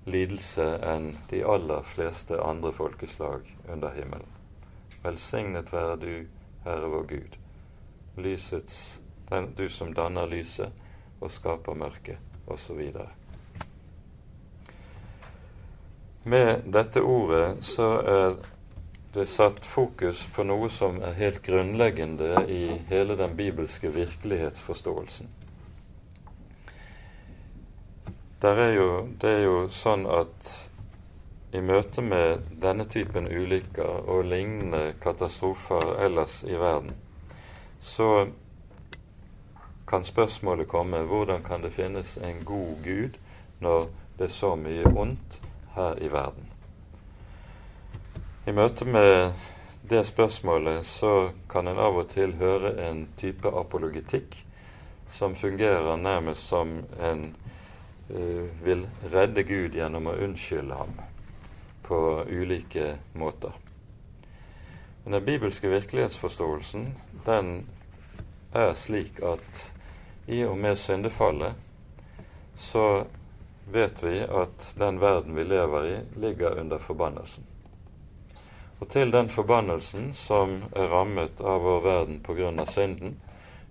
lidelse 0.05 0.67
enn 0.91 1.15
de 1.31 1.41
aller 1.41 1.89
fleste 1.95 2.37
andre 2.37 2.69
folkeslag 2.83 3.49
under 3.65 3.97
himmelen. 3.97 4.29
Velsignet 5.01 5.73
være 5.73 5.97
du, 6.05 6.13
Herre 6.67 6.93
vår 6.93 7.09
Gud, 7.15 7.39
lysets, 8.17 8.99
den, 9.29 9.51
du 9.57 9.69
som 9.69 9.93
danner 9.93 10.27
lyset 10.27 10.73
og 11.19 11.31
skaper 11.31 11.77
mørket, 11.77 12.17
osv. 12.47 12.81
Med 16.25 16.65
dette 16.73 17.01
ordet 17.01 17.63
så 17.65 17.89
er 18.01 18.37
det 19.15 19.27
satt 19.31 19.61
fokus 19.65 20.25
på 20.35 20.43
noe 20.43 20.67
som 20.73 20.97
er 21.05 21.15
helt 21.19 21.41
grunnleggende 21.45 22.45
i 22.51 22.63
hele 22.89 23.15
den 23.15 23.35
bibelske 23.37 23.91
virkelighetsforståelsen. 23.93 25.29
Er 28.45 28.73
jo, 28.75 28.89
det 29.21 29.29
er 29.29 29.43
jo 29.47 29.61
sånn 29.73 30.03
at 30.05 30.49
i 31.55 31.61
møte 31.63 32.03
med 32.03 32.43
denne 32.61 32.85
typen 32.91 33.25
ulykker 33.25 34.09
og 34.11 34.27
lignende 34.27 34.91
katastrofer 35.01 35.95
ellers 36.03 36.43
i 36.43 36.57
verden, 36.59 36.91
så 37.85 38.27
kan 39.87 40.05
spørsmålet 40.05 40.67
komme 40.67 41.03
hvordan 41.05 41.43
kan 41.43 41.61
det 41.61 41.73
finnes 41.75 42.17
en 42.17 42.41
god 42.45 42.83
Gud 42.83 43.17
når 43.61 43.87
det 44.17 44.25
er 44.25 44.33
så 44.33 44.55
mye 44.55 44.89
ondt 44.89 45.39
her 45.75 46.01
i 46.01 46.09
verden? 46.11 46.49
I 48.47 48.51
møte 48.51 48.85
med 48.85 49.33
det 49.89 50.01
spørsmålet 50.07 50.85
så 50.85 51.29
kan 51.49 51.67
en 51.67 51.77
av 51.77 51.97
og 52.01 52.09
til 52.09 52.33
høre 52.41 52.73
en 52.87 53.05
type 53.17 53.49
apologitikk 53.49 54.37
som 55.17 55.35
fungerer 55.35 55.95
nærmest 55.97 56.47
som 56.49 56.79
en 56.99 57.35
uh, 58.09 58.65
vil 58.65 58.87
redde 59.13 59.43
Gud 59.43 59.77
gjennom 59.77 60.09
å 60.09 60.17
unnskylde 60.25 60.81
ham 60.81 60.97
på 61.85 61.99
ulike 62.29 62.95
måter. 63.13 63.53
Men 65.05 65.19
den 65.19 65.25
bibelske 65.25 65.69
virkelighetsforståelsen 65.69 66.87
den 67.25 67.49
er 68.53 68.73
slik 68.73 69.19
at 69.21 69.65
i 70.25 70.39
og 70.49 70.57
med 70.57 70.79
syndefallet 70.81 71.53
så 72.57 73.05
vet 73.69 74.01
vi 74.01 74.23
at 74.25 74.65
den 74.81 74.97
verden 74.99 75.35
vi 75.37 75.43
lever 75.45 75.85
i, 75.85 75.99
ligger 76.17 76.57
under 76.59 76.81
forbannelsen. 76.81 77.45
Og 78.79 78.89
til 78.89 79.13
den 79.13 79.29
forbannelsen 79.29 80.09
som 80.17 80.63
er 80.73 80.89
rammet 80.89 81.37
av 81.41 81.61
vår 81.61 81.85
verden 81.85 82.19
pga. 82.25 82.65
synden, 82.65 83.19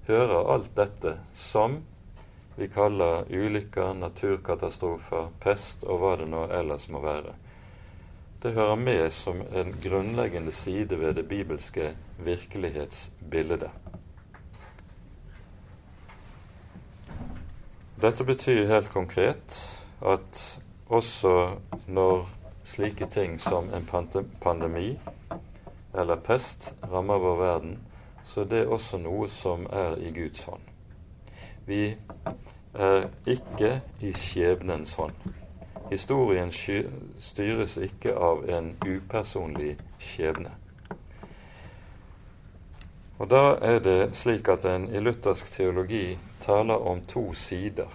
hører 0.06 0.52
alt 0.54 0.70
dette 0.76 1.18
som 1.34 1.80
vi 2.56 2.68
kaller 2.68 3.26
ulykker, 3.26 3.94
naturkatastrofer, 3.94 5.32
pest 5.40 5.82
og 5.82 5.98
hva 5.98 6.16
det 6.16 6.30
nå 6.30 6.46
ellers 6.46 6.86
må 6.88 7.02
være. 7.02 7.34
Det 8.44 8.52
hører 8.52 8.76
med 8.76 9.10
som 9.10 9.38
en 9.40 9.70
grunnleggende 9.82 10.52
side 10.52 10.98
ved 11.00 11.14
det 11.14 11.28
bibelske 11.28 11.94
virkelighetsbildet. 12.18 13.70
Dette 18.02 18.24
betyr 18.24 18.66
helt 18.68 18.90
konkret 18.92 19.56
at 20.04 20.60
også 20.86 21.56
når 21.86 22.28
slike 22.64 23.08
ting 23.14 23.40
som 23.40 23.70
en 23.72 23.88
pandemi 24.42 24.98
eller 25.94 26.20
pest 26.20 26.74
rammer 26.92 27.18
vår 27.18 27.40
verden, 27.40 27.78
så 28.24 28.44
det 28.44 28.58
er 28.58 28.74
også 28.76 29.00
noe 29.00 29.30
som 29.32 29.64
er 29.72 29.96
i 29.96 30.12
Guds 30.12 30.44
hånd. 30.44 30.68
Vi 31.66 31.96
er 32.74 33.08
ikke 33.24 33.80
i 34.04 34.12
skjebnens 34.12 34.92
hånd. 35.00 35.16
Historien 35.90 36.50
styres 37.20 37.76
ikke 37.76 38.14
av 38.16 38.44
en 38.48 38.72
upersonlig 38.86 39.74
skjebne. 40.00 40.54
Og 43.18 43.28
da 43.30 43.42
er 43.62 43.78
det 43.84 43.98
slik 44.18 44.48
at 44.50 44.64
en 44.66 44.88
i 44.90 45.02
luthersk 45.02 45.52
teologi 45.54 46.18
taler 46.42 46.88
om 46.88 47.04
to 47.08 47.28
sider 47.38 47.92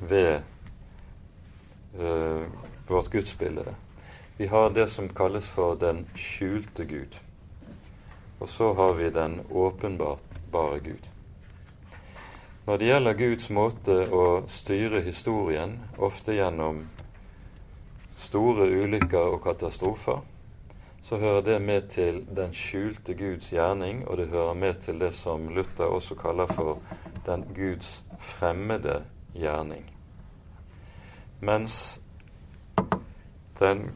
ved 0.00 0.42
eh, 1.94 2.44
vårt 2.88 3.10
gudsbilde. 3.10 3.74
Vi 4.36 4.46
har 4.46 4.70
det 4.70 4.90
som 4.90 5.08
kalles 5.08 5.46
for 5.46 5.78
den 5.80 6.04
skjulte 6.18 6.84
Gud. 6.84 7.16
Og 8.40 8.48
så 8.48 8.72
har 8.74 8.92
vi 8.92 9.10
den 9.10 9.40
åpenbare 9.50 10.80
Gud. 10.84 11.13
Når 12.66 12.76
det 12.76 12.86
gjelder 12.86 13.12
Guds 13.12 13.50
måte 13.52 13.94
å 14.08 14.22
styre 14.48 15.02
historien, 15.04 15.74
ofte 16.00 16.32
gjennom 16.32 16.78
store 18.16 18.70
ulykker 18.72 19.34
og 19.34 19.42
katastrofer, 19.44 20.22
så 21.04 21.18
hører 21.20 21.44
det 21.44 21.58
med 21.60 21.90
til 21.92 22.22
den 22.36 22.56
skjulte 22.56 23.12
Guds 23.14 23.52
gjerning, 23.52 24.06
og 24.08 24.16
det 24.16 24.30
hører 24.32 24.56
med 24.56 24.80
til 24.86 24.96
det 25.00 25.12
som 25.12 25.50
Luther 25.52 25.92
også 25.92 26.16
kaller 26.16 26.48
for 26.56 26.80
den 27.26 27.44
Guds 27.52 28.02
fremmede 28.32 29.02
gjerning. 29.36 29.84
Mens 31.40 32.00
den 33.60 33.90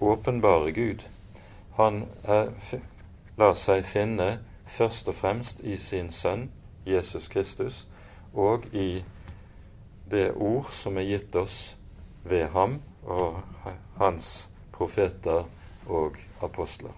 åpenbare 0.00 0.72
Gud, 0.72 1.04
han 1.76 2.06
er, 2.24 2.54
lar 3.36 3.52
seg 3.52 3.84
finne 3.84 4.38
først 4.64 5.12
og 5.12 5.20
fremst 5.20 5.60
i 5.60 5.76
sin 5.76 6.08
sønn 6.08 6.48
Jesus 6.88 7.28
Kristus 7.28 7.84
og 8.34 8.66
i 8.72 9.04
det 10.10 10.32
ord 10.34 10.70
som 10.74 10.98
er 10.98 11.08
gitt 11.08 11.36
oss 11.36 11.76
ved 12.24 12.48
ham 12.54 12.80
og 13.02 13.40
hans 13.98 14.50
profeter 14.72 15.46
og 15.86 16.18
apostler. 16.42 16.92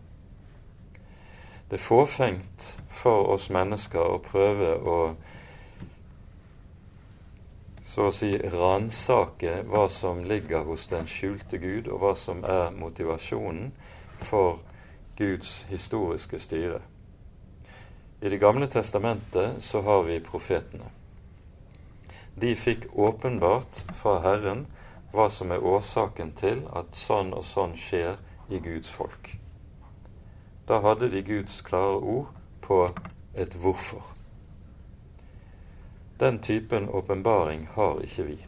Det 1.71 1.81
er 1.81 1.83
fåfengt 1.83 2.67
for 2.91 3.33
oss 3.35 3.49
mennesker 3.51 4.01
å 4.01 4.23
prøve 4.23 4.77
å 4.77 4.99
så 7.97 8.11
å 8.11 8.13
si 8.13 8.35
ransake 8.37 9.63
hva 9.71 9.87
som 9.89 10.19
ligger 10.29 10.67
hos 10.69 10.85
den 10.91 11.07
skjulte 11.09 11.57
Gud, 11.57 11.87
og 11.89 12.03
hva 12.03 12.11
som 12.21 12.43
er 12.45 12.75
motivasjonen 12.77 13.71
for 14.29 14.59
Guds 15.17 15.65
historiske 15.71 16.37
styre. 16.45 16.83
I 18.21 18.29
Det 18.29 18.41
gamle 18.41 18.69
testamentet 18.69 19.65
så 19.65 19.81
har 19.81 20.05
vi 20.05 20.21
profetene. 20.21 20.96
De 22.41 22.57
fikk 22.57 22.87
åpenbart 22.93 23.85
fra 23.97 24.19
Herren 24.21 24.67
hva 25.13 25.31
som 25.33 25.55
er 25.55 25.65
årsaken 25.65 26.35
til 26.37 26.67
at 26.77 26.99
sånn 26.99 27.33
og 27.33 27.47
sånn 27.49 27.73
skjer 27.81 28.19
i 28.53 28.61
Guds 28.61 28.91
folk. 28.93 29.31
Da 30.69 30.83
hadde 30.85 31.09
de 31.09 31.23
Guds 31.25 31.63
klare 31.65 31.97
ord 31.97 32.35
på 32.61 32.83
et 33.33 33.57
hvorfor. 33.57 34.05
Den 36.21 36.43
typen 36.45 36.89
åpenbaring 36.89 37.69
har 37.73 38.03
ikke 38.05 38.29
vi. 38.29 38.39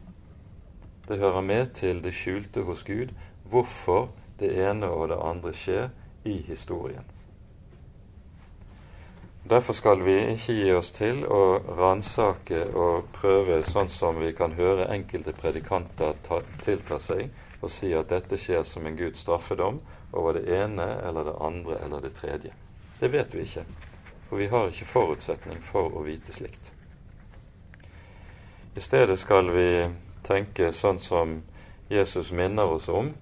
Det 1.08 1.18
hører 1.18 1.40
med 1.40 1.72
til 1.80 2.02
det 2.04 2.12
skjulte 2.12 2.68
hos 2.68 2.84
Gud 2.84 3.16
hvorfor 3.48 4.10
det 4.40 4.52
ene 4.68 4.88
og 4.92 5.08
det 5.08 5.22
andre 5.24 5.54
skjer 5.56 5.88
i 6.28 6.42
historien. 6.44 7.08
Derfor 9.48 9.72
skal 9.72 10.02
vi 10.04 10.14
ikke 10.34 10.52
gi 10.52 10.72
oss 10.76 10.90
til 10.92 11.22
å 11.24 11.62
ransake 11.78 12.66
og 12.76 13.06
prøve 13.14 13.62
sånn 13.64 13.88
som 13.88 14.18
vi 14.20 14.34
kan 14.36 14.52
høre 14.58 14.90
enkelte 14.92 15.32
predikanter 15.32 16.18
ta, 16.26 16.42
tilta 16.66 16.98
seg, 17.00 17.30
og 17.62 17.72
si 17.72 17.94
at 17.96 18.10
dette 18.12 18.36
skjer 18.36 18.66
som 18.68 18.84
en 18.84 18.98
Guds 18.98 19.24
straffedom 19.24 19.80
over 20.12 20.36
det 20.36 20.44
ene 20.52 20.90
eller 21.00 21.30
det 21.30 21.36
andre 21.40 21.80
eller 21.86 22.04
det 22.04 22.12
tredje. 22.20 22.52
Det 23.00 23.08
vet 23.08 23.32
vi 23.32 23.46
ikke, 23.48 23.64
for 24.28 24.36
vi 24.36 24.52
har 24.52 24.68
ikke 24.68 24.92
forutsetning 24.92 25.64
for 25.64 25.96
å 25.96 26.04
vite 26.04 26.36
slikt. 26.36 26.74
I 28.76 28.84
stedet 28.84 29.16
skal 29.16 29.48
vi 29.54 29.70
tenke 30.28 30.74
sånn 30.76 31.00
som 31.00 31.38
Jesus 31.88 32.34
minner 32.36 32.68
oss 32.68 32.92
om 32.92 33.14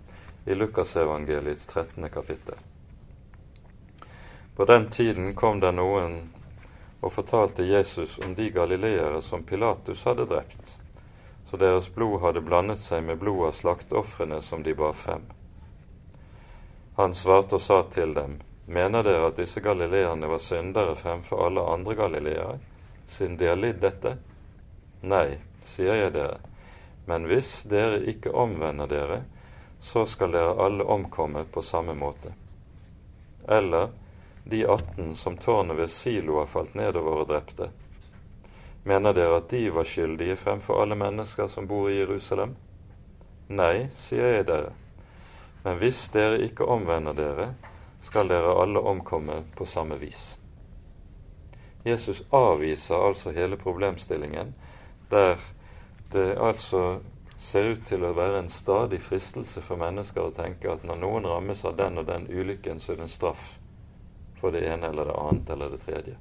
i 0.43 0.59
Lukasevangeliets 0.59 1.71
13. 1.71 2.11
kapittel. 2.11 2.59
På 4.57 4.65
den 4.65 4.91
tiden 4.91 5.35
kom 5.35 5.61
det 5.61 5.73
noen 5.77 6.15
og 7.05 7.13
fortalte 7.13 7.63
Jesus 7.63 8.19
om 8.25 8.35
de 8.35 8.49
galileere 8.51 9.21
som 9.23 9.43
Pilatus 9.45 10.05
hadde 10.05 10.25
drept, 10.31 10.63
så 11.51 11.59
deres 11.61 11.91
blod 11.95 12.23
hadde 12.23 12.41
blandet 12.41 12.81
seg 12.81 13.05
med 13.05 13.21
blodet 13.21 13.51
av 13.51 13.59
slakteofrene 13.59 14.39
som 14.43 14.63
de 14.65 14.73
bar 14.75 14.97
frem. 14.97 15.27
Han 16.97 17.15
svarte 17.15 17.59
og 17.59 17.63
sa 17.63 17.83
til 17.93 18.15
dem, 18.17 18.39
mener 18.65 19.05
dere 19.05 19.29
at 19.29 19.37
disse 19.37 19.61
galileerne 19.61 20.33
var 20.33 20.41
syndere 20.41 20.97
fremfor 20.97 21.45
alle 21.47 21.67
andre 21.75 21.95
galileere, 21.95 22.57
siden 23.13 23.37
de 23.37 23.51
har 23.53 23.61
lidd 23.61 23.85
dette? 23.85 24.15
Nei, 25.05 25.37
sier 25.69 26.01
jeg 26.01 26.15
dere, 26.17 26.41
men 27.05 27.29
hvis 27.29 27.61
dere 27.69 28.01
ikke 28.09 28.33
omvender 28.33 28.89
dere, 28.89 29.21
så 29.85 30.09
skal 30.09 30.33
dere 30.33 30.57
alle 30.65 30.89
omkomme 30.97 31.45
på 31.45 31.63
samme 31.63 31.93
måte. 31.95 32.33
Eller 33.45 33.93
de 34.49 34.65
18 34.65 35.17
som 35.17 35.37
tårnet 35.37 35.77
ved 35.77 35.91
Silo 35.91 36.39
har 36.39 36.47
falt 36.47 36.75
nedover 36.75 37.23
og 37.23 37.29
drepte. 37.29 37.71
Mener 38.87 39.13
dere 39.13 39.41
at 39.41 39.51
de 39.51 39.65
var 39.75 39.89
skyldige 39.91 40.37
fremfor 40.39 40.79
alle 40.83 40.95
mennesker 40.95 41.49
som 41.51 41.67
bor 41.67 41.89
i 41.91 41.97
Jerusalem? 41.99 42.53
Nei, 43.49 43.89
sier 43.99 44.37
jeg 44.37 44.47
dere, 44.47 44.71
men 45.65 45.81
hvis 45.83 46.05
dere 46.15 46.39
ikke 46.47 46.69
omvender 46.71 47.19
dere, 47.19 47.49
skal 48.07 48.31
dere 48.31 48.55
alle 48.63 48.79
omkomme 48.79 49.41
på 49.59 49.67
samme 49.67 49.99
vis. 49.99 50.37
Jesus 51.83 52.23
avviser 52.31 53.03
altså 53.03 53.35
hele 53.35 53.59
problemstillingen 53.59 54.55
der 55.11 55.39
det 56.13 56.39
altså 56.39 57.01
ser 57.39 57.73
ut 57.75 57.87
til 57.89 58.07
å 58.07 58.15
være 58.15 58.45
en 58.45 58.51
stadig 58.51 59.03
fristelse 59.03 59.63
for 59.63 59.79
mennesker 59.79 60.23
å 60.23 60.35
tenke 60.35 60.71
at 60.71 60.87
når 60.87 61.03
noen 61.03 61.27
rammes 61.27 61.65
av 61.67 61.75
den 61.79 61.99
og 61.99 62.07
den 62.07 62.31
ulykken, 62.31 62.79
så 62.81 62.93
er 62.93 63.03
det 63.03 63.09
en 63.09 63.17
straff 63.19 63.56
for 64.47 64.55
det 64.55 64.69
ene 64.69 64.87
eller 64.87 65.05
det 65.05 65.15
annet 65.19 65.49
eller 65.51 65.71
det 65.71 65.79
tredje. 65.79 66.17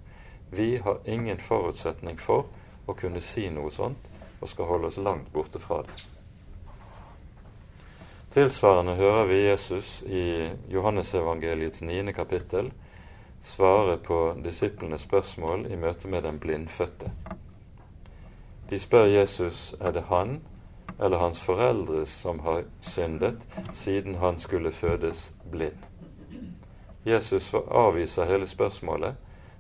Vi 0.49 0.77
har 0.77 0.97
ingen 1.05 1.37
forutsetning 1.37 2.17
for 2.17 2.47
å 2.89 2.93
kunne 2.97 3.21
si 3.21 3.43
noe 3.53 3.69
sånt, 3.71 4.07
og 4.41 4.49
skal 4.49 4.65
holde 4.65 4.89
oss 4.89 4.97
langt 4.97 5.29
borte 5.33 5.61
fra 5.61 5.83
det. 5.85 5.99
Tilsvarende 8.33 8.95
hører 8.97 9.29
vi 9.29 9.37
Jesus 9.43 10.01
i 10.09 10.25
Johannesevangeliets 10.73 11.85
niende 11.85 12.17
kapittel 12.17 12.71
svare 13.45 13.99
på 14.01 14.19
disiplenes 14.41 15.05
spørsmål 15.05 15.69
i 15.69 15.77
møte 15.77 16.09
med 16.09 16.25
den 16.25 16.41
blindfødte. 16.41 17.13
De 18.69 18.81
spør 18.81 19.05
Jesus 19.05 19.75
er 19.79 19.93
det 19.93 20.07
han 20.09 20.39
eller 20.97 21.21
hans 21.21 21.39
foreldre 21.45 22.07
som 22.09 22.41
har 22.41 22.65
syndet, 22.81 23.37
siden 23.73 24.15
han 24.15 24.39
skulle 24.39 24.73
fødes 24.73 25.29
blind. 25.51 25.77
Jesus 27.05 27.53
avviser 27.53 28.25
hele 28.25 28.47
spørsmålet. 28.47 29.15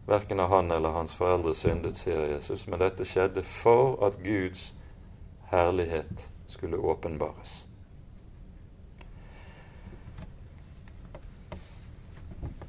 Verken 0.07 0.39
av 0.39 0.49
han 0.49 0.71
eller 0.71 0.89
hans 0.89 1.13
foreldre 1.13 1.55
syndet, 1.55 1.97
sier 1.97 2.27
Jesus, 2.29 2.67
men 2.67 2.81
dette 2.81 3.05
skjedde 3.05 3.43
for 3.43 3.97
at 4.05 4.17
Guds 4.21 4.73
herlighet 5.49 6.27
skulle 6.47 6.77
åpenbares. 6.77 7.65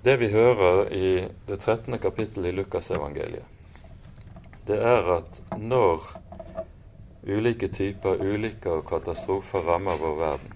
Det 0.05 0.17
vi 0.17 0.29
hører 0.33 0.93
i 0.93 1.29
det 1.47 1.61
13. 1.61 1.99
kapittelet 1.99 2.53
i 2.53 2.57
Lukasevangeliet, 2.57 3.45
det 4.67 4.77
er 4.83 5.09
at 5.17 5.41
når 5.59 6.05
ulike 7.27 7.69
typer 7.69 8.23
ulykker 8.23 8.81
og 8.81 8.87
katastrofer 8.89 9.67
rammer 9.67 9.99
vår 10.01 10.17
verden, 10.21 10.56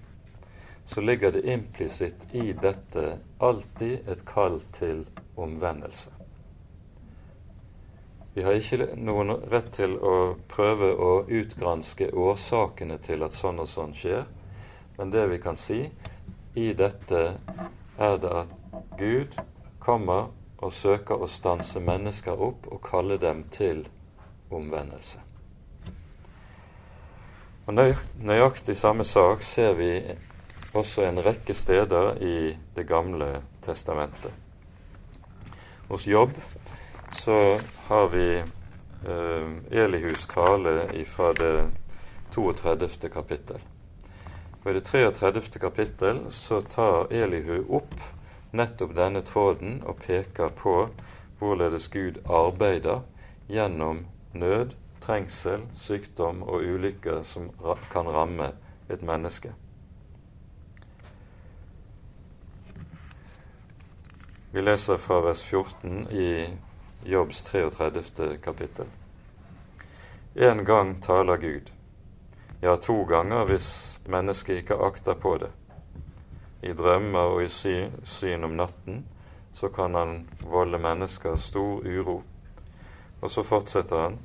så 0.93 1.01
ligger 1.01 1.31
det 1.31 1.41
implisitt 1.53 2.35
i 2.35 2.53
dette 2.53 3.17
alltid 3.37 4.09
et 4.09 4.25
kall 4.25 4.59
til 4.75 5.05
omvendelse. 5.35 6.11
Vi 8.33 8.43
har 8.43 8.55
ikke 8.55 8.89
noen 8.95 9.31
rett 9.51 9.69
til 9.75 9.95
å 9.95 10.35
prøve 10.51 10.89
å 10.95 11.11
utgranske 11.27 12.09
årsakene 12.11 12.97
til 13.03 13.23
at 13.23 13.35
sånn 13.35 13.59
og 13.63 13.69
sånn 13.71 13.95
skjer, 13.95 14.25
men 14.97 15.11
det 15.11 15.25
vi 15.31 15.39
kan 15.43 15.59
si 15.59 15.81
i 16.59 16.73
dette, 16.75 17.21
er 17.97 18.17
det 18.19 18.31
at 18.41 18.51
Gud 18.99 19.35
kommer 19.79 20.27
og 20.59 20.73
søker 20.75 21.23
å 21.23 21.27
stanse 21.31 21.79
mennesker 21.79 22.35
opp 22.35 22.67
og 22.67 22.81
kalle 22.83 23.17
dem 23.19 23.45
til 23.51 23.85
omvendelse. 24.51 25.23
Og 27.67 27.79
Nøyaktig 28.19 28.75
samme 28.77 29.07
sak 29.07 29.43
ser 29.47 29.75
vi 29.79 29.91
også 30.73 31.03
en 31.03 31.19
rekke 31.23 31.53
steder 31.53 32.15
i 32.23 32.57
Det 32.75 32.87
gamle 32.87 33.41
testamentet. 33.65 34.31
Hos 35.89 36.07
Jobb 36.07 36.31
så 37.15 37.59
har 37.87 38.07
vi 38.07 38.37
eh, 38.37 39.49
Elihus 39.71 40.27
tale 40.27 41.05
fra 41.15 41.33
det 41.33 41.67
32. 42.35 43.09
kapittel. 43.09 43.59
Og 44.63 44.71
I 44.71 44.73
det 44.73 44.85
33. 44.85 45.59
kapittel 45.59 46.19
så 46.31 46.61
tar 46.61 47.11
Elihu 47.11 47.63
opp 47.69 47.95
nettopp 48.51 48.93
denne 48.95 49.21
tråden 49.21 49.81
og 49.83 49.99
peker 50.05 50.53
på 50.55 50.75
hvorledes 51.39 51.87
Gud 51.87 52.21
arbeider 52.29 53.01
gjennom 53.49 54.05
nød, 54.33 54.75
trengsel, 55.01 55.65
sykdom 55.75 56.43
og 56.43 56.63
ulykker 56.63 57.23
som 57.27 57.49
kan 57.91 58.07
ramme 58.07 58.51
et 58.89 59.01
menneske. 59.01 59.51
Vi 64.53 64.61
leser 64.61 64.97
fra 64.97 65.21
vers 65.21 65.41
14 65.41 66.07
i 66.11 66.49
Jobbs 67.03 67.43
33. 67.43 68.37
kapittel. 68.37 68.85
En 70.35 70.65
gang 70.65 71.01
taler 71.01 71.37
Gud, 71.37 71.71
ja, 72.61 72.75
to 72.75 73.03
ganger 73.03 73.45
hvis 73.47 73.99
mennesket 74.05 74.57
ikke 74.59 74.75
akter 74.75 75.15
på 75.15 75.37
det. 75.39 75.47
I 76.67 76.73
drømmer 76.75 77.31
og 77.31 77.45
i 77.45 77.47
syn, 78.03 78.43
om 78.43 78.57
natten 78.59 79.05
så 79.53 79.69
kan 79.71 79.95
han 79.95 80.11
volde 80.43 80.81
mennesker 80.83 81.39
stor 81.39 81.87
uro. 81.87 82.17
Og 83.21 83.31
så 83.31 83.43
fortsetter 83.43 84.01
han. 84.01 84.17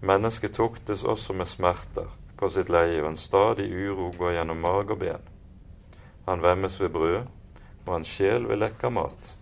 Mennesket 0.00 0.54
tuktes 0.54 1.02
også 1.02 1.34
med 1.34 1.50
smerter 1.50 2.06
på 2.36 2.52
sitt 2.54 2.70
leie, 2.70 3.02
og 3.02 3.10
en 3.10 3.18
stadig 3.18 3.66
uro 3.74 4.12
går 4.18 4.38
gjennom 4.38 4.62
mage 4.62 4.94
og 4.94 5.02
ben. 5.02 5.26
Han 6.30 6.46
vemmes 6.46 6.78
ved 6.80 6.94
brød, 6.94 7.18
og 7.86 7.92
hans 7.92 8.14
sjel 8.14 8.46
vil 8.46 8.62
lekke 8.62 8.94
mat. 8.94 9.34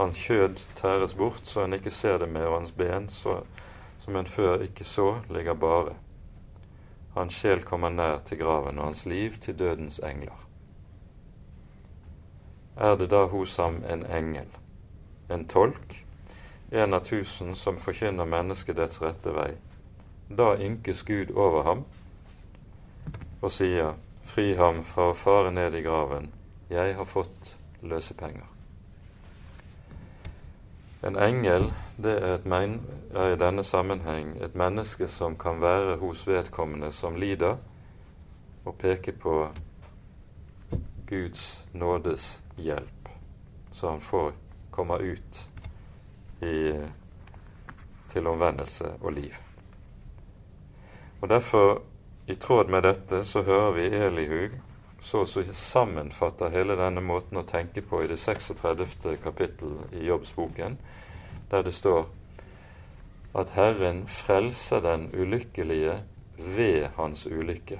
Hans 0.00 0.16
kjød 0.16 0.56
tæres 0.76 1.14
bort 1.14 1.40
så 1.44 1.64
en 1.64 1.76
ikke 1.76 1.90
ser 1.90 2.18
det 2.18 2.28
mer, 2.28 2.46
og 2.46 2.58
hans 2.58 2.70
ben, 2.72 3.08
så, 3.12 3.42
som 4.00 4.16
en 4.16 4.26
før 4.26 4.62
ikke 4.64 4.84
så, 4.84 5.18
ligger 5.30 5.54
bare. 5.54 5.92
Hans 7.14 7.34
sjel 7.34 7.60
kommer 7.62 7.90
nær 7.90 8.22
til 8.26 8.38
graven, 8.38 8.78
og 8.78 8.84
hans 8.84 9.06
liv 9.06 9.32
til 9.32 9.58
dødens 9.58 9.98
engler. 9.98 10.46
Er 12.76 12.96
det 12.96 13.10
da 13.10 13.26
hos 13.26 13.56
ham 13.56 13.82
en 13.92 14.06
engel, 14.06 14.48
en 15.30 15.44
tolk, 15.48 15.98
en 16.72 16.94
av 16.94 17.04
tusen 17.04 17.52
som 17.56 17.76
forkynner 17.76 18.24
mennesket 18.24 18.78
dets 18.80 19.02
rette 19.02 19.34
vei? 19.36 19.50
Da 20.38 20.54
ynkes 20.56 21.02
Gud 21.04 21.34
over 21.36 21.62
ham 21.62 21.84
og 23.42 23.52
sier, 23.52 23.98
Fri 24.32 24.54
ham 24.54 24.80
fra 24.86 25.10
å 25.10 25.18
fare 25.18 25.52
ned 25.52 25.74
i 25.74 25.84
graven, 25.84 26.30
jeg 26.70 26.96
har 26.96 27.12
fått 27.12 27.52
løsepenger. 27.82 28.59
En 31.02 31.16
engel 31.16 31.72
det 31.96 32.18
er, 32.18 32.38
men, 32.44 32.80
er, 33.14 33.32
i 33.32 33.38
denne 33.40 33.64
sammenheng 33.64 34.34
et 34.44 34.54
menneske 34.54 35.08
som 35.08 35.36
kan 35.40 35.60
være 35.60 35.96
hos 35.96 36.26
vedkommende 36.28 36.92
som 36.92 37.16
lider, 37.16 37.56
og 38.64 38.76
peke 38.78 39.12
på 39.12 39.48
Guds 41.08 41.66
nådes 41.72 42.42
hjelp, 42.56 43.08
så 43.72 43.90
han 43.90 44.00
får 44.00 44.32
komme 44.70 44.98
ut 45.00 45.40
i, 46.42 46.74
til 48.12 48.26
omvendelse 48.26 48.92
og 49.00 49.12
liv. 49.12 49.34
Og 51.20 51.28
Derfor, 51.28 51.82
i 52.26 52.34
tråd 52.34 52.68
med 52.68 52.82
dette, 52.82 53.24
så 53.24 53.42
hører 53.42 53.72
vi 53.72 53.88
Elihug 53.96 54.60
så 55.02 55.24
å 55.24 55.44
sammenfatter 55.56 56.52
hele 56.52 56.76
denne 56.76 57.00
måten 57.00 57.40
å 57.40 57.46
tenke 57.48 57.82
på 57.82 58.02
i 58.04 58.08
det 58.10 58.18
36. 58.20 59.16
kapittel 59.22 59.78
i 59.96 60.04
Jobbsboken, 60.06 60.76
der 61.50 61.62
det 61.62 61.72
står 61.74 62.06
at 63.34 63.54
Herren 63.54 64.04
frelser 64.08 64.82
den 64.84 65.08
ulykkelige 65.14 66.00
ved 66.36 66.88
hans 66.96 67.26
ulykke. 67.26 67.78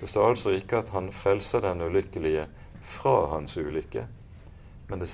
Det 0.00 0.08
står 0.10 0.28
altså 0.28 0.54
ikke 0.54 0.82
at 0.82 0.92
han 0.92 1.12
frelser 1.12 1.64
den 1.64 1.82
ulykkelige 1.82 2.46
fra 2.84 3.26
hans 3.34 3.56
ulykke, 3.56 4.06
men 4.88 5.00
det 5.00 5.08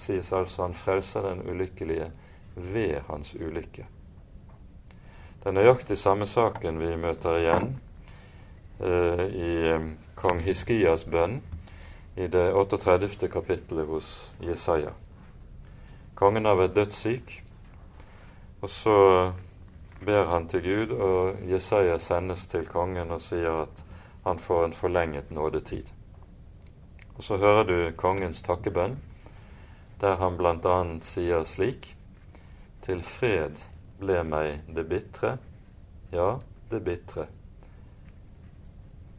sies 0.00 0.32
altså 0.32 0.62
han 0.62 0.74
frelser 0.74 1.26
den 1.26 1.42
ulykkelige 1.48 2.10
ved 2.56 3.00
hans 3.08 3.34
ulykke. 3.34 3.86
Det 5.42 5.50
er 5.50 5.58
nøyaktig 5.58 5.98
samme 5.98 6.26
saken 6.30 6.78
vi 6.78 6.94
møter 6.96 7.40
igjen 7.40 7.72
eh, 8.80 9.24
i 9.26 9.54
kong 10.22 10.38
Hiskias 10.38 11.02
bønn 11.10 11.40
i 12.14 12.28
det 12.30 12.52
38. 12.54 13.26
kapittelet 13.28 13.88
hos 13.88 14.10
Jesaja. 14.38 14.92
Kongen 16.14 16.46
har 16.46 16.60
vært 16.60 16.76
dødssyk, 16.76 17.32
og 18.62 18.70
så 18.70 18.98
ber 20.06 20.30
han 20.30 20.46
til 20.52 20.62
Gud, 20.62 20.94
og 20.94 21.42
Jesaja 21.50 21.98
sendes 21.98 22.46
til 22.46 22.68
kongen 22.70 23.10
og 23.10 23.24
sier 23.24 23.64
at 23.64 23.82
han 24.22 24.38
får 24.38 24.68
en 24.68 24.78
forlenget 24.78 25.34
nådetid. 25.34 25.90
Og 27.16 27.24
Så 27.24 27.36
hører 27.42 27.64
du 27.64 27.76
kongens 27.96 28.42
takkebønn, 28.42 28.98
der 30.00 30.16
han 30.22 30.38
bl.a. 30.38 30.78
sier 31.02 31.44
slik.: 31.44 31.96
Til 32.86 33.02
fred 33.02 33.58
ble 33.98 34.22
meg 34.24 34.60
det 34.74 34.88
bitre, 34.88 35.38
ja, 36.12 36.38
det 36.70 36.84
bitre 36.84 37.26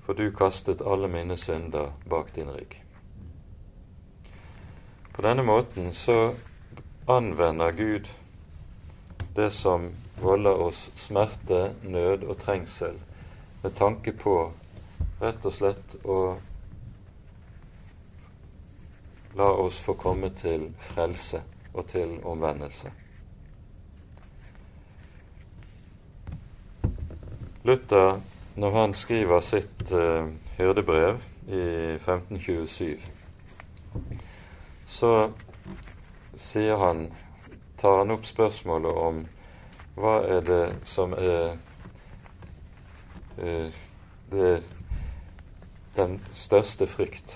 for 0.06 0.14
du 0.14 0.32
kastet 0.32 0.82
alle 0.82 1.08
mine 1.08 1.38
synder 1.38 1.94
bak 2.10 2.34
din 2.36 2.50
rygg. 2.50 2.84
På 5.14 5.22
denne 5.22 5.44
måten 5.44 5.94
så 5.94 6.34
anvender 7.08 7.72
Gud 7.72 8.10
det 9.36 9.52
som 9.52 9.92
volder 10.22 10.62
oss 10.62 10.90
smerte, 10.96 11.74
nød 11.84 12.24
og 12.24 12.38
trengsel, 12.38 13.00
med 13.62 13.76
tanke 13.76 14.12
på 14.12 14.52
rett 15.22 15.46
og 15.46 15.54
slett 15.54 15.96
å 16.04 16.18
la 19.38 19.48
oss 19.64 19.80
få 19.82 19.96
komme 19.98 20.30
til 20.38 20.68
frelse 20.94 21.42
og 21.74 21.88
til 21.90 22.20
omvendelse. 22.26 22.92
Luther 27.64 28.20
når 28.56 28.72
han 28.72 28.94
skriver 28.94 29.40
sitt 29.40 29.92
uh, 29.92 30.30
hyrdebrev 30.58 31.22
i 31.48 31.64
1527, 31.98 33.00
så 34.88 35.14
sier 36.38 36.78
han, 36.78 37.08
tar 37.82 37.98
han 37.98 38.14
opp 38.14 38.28
spørsmålet 38.30 39.00
om 39.06 39.24
hva 39.98 40.20
er 40.36 40.46
det 40.46 40.66
som 40.90 41.16
er 41.18 41.56
uh, 43.42 43.80
det, 44.30 44.52
den 45.98 46.20
største 46.38 46.88
frykt. 46.88 47.34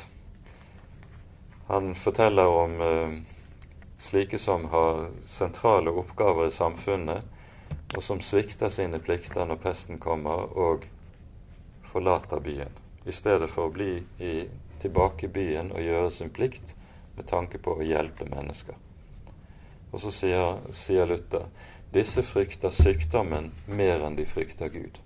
Han 1.68 1.96
forteller 1.98 2.54
om 2.60 2.78
uh, 2.82 3.18
slike 4.06 4.38
som 4.40 4.70
har 4.70 5.10
sentrale 5.34 5.90
oppgaver 5.90 6.52
i 6.52 6.54
samfunnet, 6.54 7.26
og 7.96 8.04
som 8.04 8.22
svikter 8.22 8.70
sine 8.70 9.00
plikter 9.02 9.48
når 9.48 9.60
pesten 9.66 9.98
kommer 10.00 10.54
og 10.54 10.86
forlater 11.98 12.40
byen, 12.40 12.70
i 13.06 13.12
stedet 13.12 13.50
for 13.50 13.66
å 13.66 13.74
bli 13.74 14.04
i, 14.22 14.46
tilbake 14.82 15.26
i 15.26 15.32
byen 15.34 15.72
og 15.74 15.82
gjøre 15.82 16.12
sin 16.14 16.30
plikt 16.30 16.76
med 17.16 17.26
tanke 17.26 17.58
på 17.58 17.74
å 17.74 17.82
hjelpe 17.82 18.28
mennesker. 18.30 18.78
Og 19.90 20.04
så 20.04 20.14
sier, 20.14 20.60
sier 20.78 21.10
Luther 21.10 21.50
disse 21.96 22.22
frykter 22.22 22.70
sykdommen 22.70 23.50
mer 23.66 24.06
enn 24.06 24.20
de 24.20 24.28
frykter 24.30 24.70
Gud. 24.70 25.02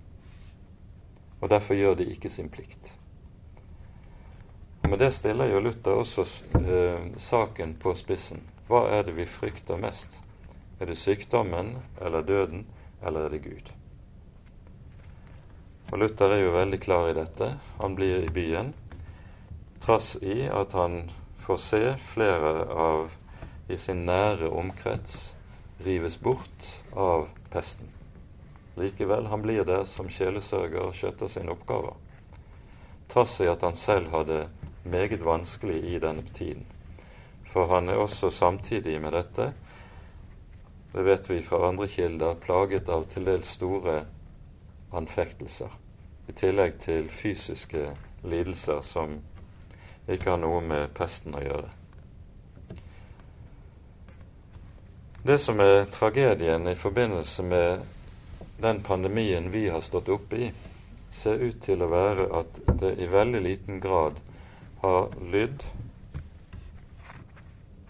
Og 1.40 1.48
derfor 1.48 1.80
gjør 1.80 1.96
de 2.02 2.10
ikke 2.12 2.28
sin 2.28 2.52
plikt. 2.52 2.92
Med 4.84 5.00
det 5.00 5.14
stiller 5.16 5.48
jo 5.48 5.64
Luther 5.64 6.02
også 6.04 6.28
eh, 6.60 7.12
saken 7.24 7.78
på 7.80 7.96
spissen. 7.96 8.44
Hva 8.68 8.90
er 8.98 9.08
det 9.08 9.16
vi 9.16 9.32
frykter 9.40 9.80
mest? 9.80 10.20
Er 10.76 10.92
det 10.92 11.00
sykdommen 11.00 11.78
eller 12.02 12.20
døden, 12.20 12.66
eller 13.00 13.30
er 13.30 13.38
det 13.38 13.46
Gud? 13.48 13.78
Og 15.92 16.00
Luther 16.00 16.32
er 16.32 16.40
jo 16.40 16.54
veldig 16.54 16.78
klar 16.80 17.10
i 17.10 17.16
dette. 17.16 17.50
Han 17.82 17.92
blir 17.98 18.24
i 18.24 18.32
byen, 18.32 18.72
trass 19.84 20.14
i 20.24 20.46
at 20.48 20.72
han 20.72 21.10
får 21.44 21.58
se 21.60 21.82
flere 22.14 22.52
av 22.72 23.12
i 23.68 23.76
sin 23.76 24.06
nære 24.08 24.48
omkrets 24.48 25.34
rives 25.84 26.16
bort 26.16 26.68
av 26.96 27.28
pesten. 27.52 27.90
Likevel, 28.80 29.28
han 29.28 29.44
blir 29.44 29.66
der 29.68 29.84
som 29.84 30.08
sjelesørger 30.08 30.80
og 30.86 30.96
skjøtter 30.96 31.28
sine 31.28 31.52
oppgaver, 31.52 31.98
trass 33.12 33.36
i 33.44 33.50
at 33.52 33.60
han 33.66 33.76
selv 33.76 34.08
hadde 34.16 34.46
meget 34.88 35.20
vanskelig 35.24 35.76
i 35.92 36.00
denne 36.00 36.24
tiden. 36.32 36.64
For 37.52 37.68
han 37.68 37.92
er 37.92 38.00
også 38.00 38.32
samtidig 38.32 38.96
med 39.00 39.12
dette 39.12 39.52
det 40.92 41.02
vet 41.02 41.30
vi 41.30 41.42
fra 41.42 41.68
andre 41.68 41.86
kilder, 41.88 42.34
plaget 42.34 42.88
av 42.92 43.06
til 43.08 43.24
dels 43.24 43.54
store 43.56 44.02
anfektelser. 44.92 45.81
I 46.32 46.34
tillegg 46.34 46.78
til 46.80 47.10
fysiske 47.12 47.90
lidelser 48.24 48.78
som 48.88 49.18
ikke 50.08 50.30
har 50.30 50.38
noe 50.40 50.62
med 50.64 50.94
pesten 50.96 51.34
å 51.36 51.42
gjøre. 51.44 51.68
Det 55.28 55.36
som 55.38 55.60
er 55.60 55.90
tragedien 55.92 56.64
i 56.72 56.74
forbindelse 56.78 57.44
med 57.44 57.82
den 58.64 58.80
pandemien 58.86 59.50
vi 59.52 59.66
har 59.68 59.84
stått 59.84 60.08
oppe 60.08 60.40
i, 60.46 60.48
ser 61.12 61.44
ut 61.44 61.60
til 61.66 61.84
å 61.84 61.90
være 61.92 62.26
at 62.40 62.62
det 62.80 62.94
i 62.96 63.10
veldig 63.12 63.44
liten 63.44 63.84
grad 63.84 64.16
har 64.80 65.12
lydd 65.34 65.68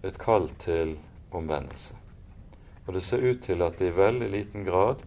et 0.02 0.18
kall 0.18 0.50
til 0.66 0.96
omvendelse. 1.30 1.94
Og 2.88 2.98
det 2.98 3.06
ser 3.06 3.22
ut 3.22 3.46
til 3.46 3.62
at 3.62 3.78
det 3.78 3.92
i 3.92 3.96
veldig 4.02 4.34
liten 4.34 4.66
grad 4.66 5.06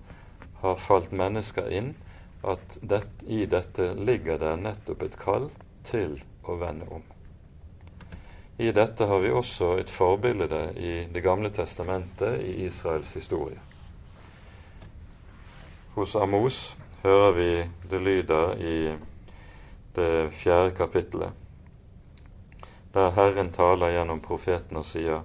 har 0.63 0.79
falt 0.87 1.11
mennesker 1.11 1.67
inn 1.67 1.97
at 2.45 2.77
det, 2.81 3.01
i 3.27 3.45
dette 3.45 3.93
ligger 3.93 4.39
det 4.39 4.55
nettopp 4.61 5.03
et 5.03 5.17
kall 5.19 5.49
til 5.89 6.19
å 6.45 6.57
vende 6.61 6.87
om. 6.93 7.03
I 8.57 8.71
dette 8.71 9.05
har 9.05 9.19
vi 9.19 9.33
også 9.35 9.73
et 9.81 9.91
forbilde 9.91 10.61
i 10.79 11.07
Det 11.11 11.21
gamle 11.21 11.49
testamentet 11.51 12.39
i 12.41 12.65
Israels 12.65 13.11
historie. 13.13 13.59
Hos 15.95 16.15
Amos 16.15 16.75
hører 17.03 17.31
vi 17.31 17.51
det 17.89 17.99
lyder 17.99 18.55
i 18.59 18.77
det 19.95 20.31
fjerde 20.39 20.71
kapittelet, 20.75 21.31
der 22.93 23.11
Herren 23.11 23.51
taler 23.51 23.91
gjennom 23.91 24.19
profeten 24.19 24.77
og 24.77 24.85
sier:" 24.85 25.23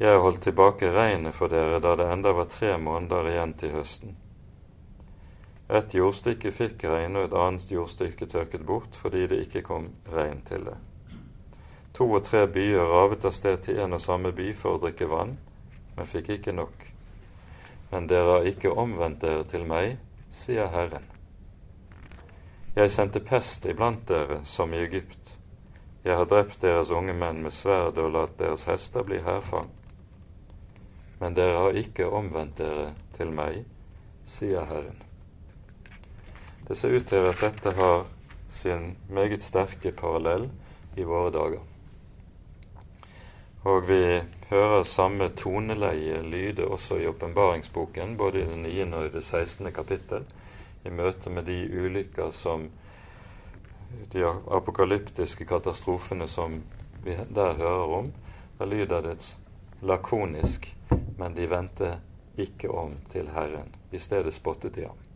Jeg 0.00 0.18
holdt 0.18 0.42
tilbake 0.42 0.92
regnet 0.92 1.34
for 1.34 1.48
dere 1.48 1.80
da 1.80 1.96
det 1.96 2.12
enda 2.12 2.32
var 2.32 2.48
tre 2.48 2.78
måneder 2.78 3.28
igjen 3.28 3.52
til 3.54 3.70
høsten. 3.70 4.16
Et 5.70 5.94
jordstykke 5.94 6.50
fikk 6.52 6.84
regn, 6.90 7.16
og 7.16 7.28
et 7.28 7.36
annet 7.38 7.70
jordstykke 7.70 8.26
tørket 8.26 8.64
bort 8.66 8.96
fordi 8.98 9.26
det 9.30 9.38
ikke 9.44 9.62
kom 9.66 9.86
regn 10.10 10.42
til 10.48 10.66
det. 10.66 10.76
To 11.94 12.06
og 12.16 12.24
tre 12.26 12.46
byer 12.50 12.90
ravet 12.90 13.24
av 13.28 13.34
sted 13.36 13.62
til 13.64 13.78
en 13.82 13.94
og 13.94 14.02
samme 14.02 14.32
by 14.34 14.50
for 14.58 14.76
å 14.76 14.82
drikke 14.82 15.08
vann, 15.10 15.36
men 15.96 16.10
fikk 16.10 16.32
ikke 16.36 16.54
nok. 16.56 16.86
Men 17.90 18.06
dere 18.10 18.36
har 18.36 18.50
ikke 18.50 18.74
omvendt 18.74 19.22
dere 19.22 19.44
til 19.50 19.66
meg, 19.66 19.98
sier 20.42 20.70
Herren. 20.74 21.06
Jeg 22.76 22.94
sendte 22.94 23.22
pest 23.22 23.66
iblant 23.66 24.06
dere 24.08 24.40
som 24.46 24.74
i 24.74 24.82
Egypt. 24.84 25.36
Jeg 26.04 26.16
har 26.16 26.30
drept 26.30 26.62
deres 26.62 26.90
unge 26.94 27.12
menn 27.12 27.42
med 27.44 27.54
sverd 27.54 27.98
og 27.98 28.14
latt 28.14 28.38
deres 28.38 28.64
hester 28.70 29.04
bli 29.04 29.20
hærfang 29.26 29.68
men 31.20 31.34
dere 31.34 31.56
har 31.56 31.76
ikke 31.76 32.08
omvendt 32.08 32.56
dere 32.62 32.86
til 33.18 33.32
meg, 33.36 33.60
sier 34.24 34.64
Herren. 34.64 35.09
Det 36.70 36.76
ser 36.78 36.94
ut 36.94 37.08
til 37.10 37.24
at 37.26 37.40
dette 37.42 37.72
har 37.74 38.04
sin 38.54 38.92
meget 39.10 39.42
sterke 39.42 39.90
parallell 39.90 40.44
i 40.94 41.02
våre 41.02 41.32
dager. 41.34 41.64
Og 43.66 43.88
vi 43.88 44.20
hører 44.52 44.86
samme 44.86 45.28
toneleie 45.34 46.22
lyde 46.22 46.68
også 46.70 47.00
i 47.02 47.08
åpenbaringsboken, 47.10 48.14
både 48.16 48.44
i 48.44 48.46
det 48.46 48.60
9. 48.62 48.86
og 48.94 49.08
i 49.08 49.12
det 49.16 49.24
16. 49.24 49.72
kapittel, 49.74 50.30
i 50.86 50.94
møte 50.94 51.34
med 51.34 51.50
de 51.50 51.58
ulykker 51.82 52.30
som 52.30 52.70
de 54.14 54.24
apokalyptiske 54.30 55.44
katastrofene 55.50 56.30
som 56.30 56.62
vi 57.02 57.18
der 57.34 57.58
hører 57.58 57.98
om. 57.98 58.12
Da 58.58 58.64
lyder 58.64 59.02
det 59.10 59.34
lakonisk 59.82 60.70
men 61.20 61.34
de 61.34 61.50
vendte 61.50 61.94
ikke 62.38 62.70
om 62.70 62.94
til 63.12 63.28
Herren. 63.34 63.74
I 63.92 63.98
stedet 63.98 64.34
spottet 64.34 64.74
de 64.74 64.86
ham. 64.86 65.09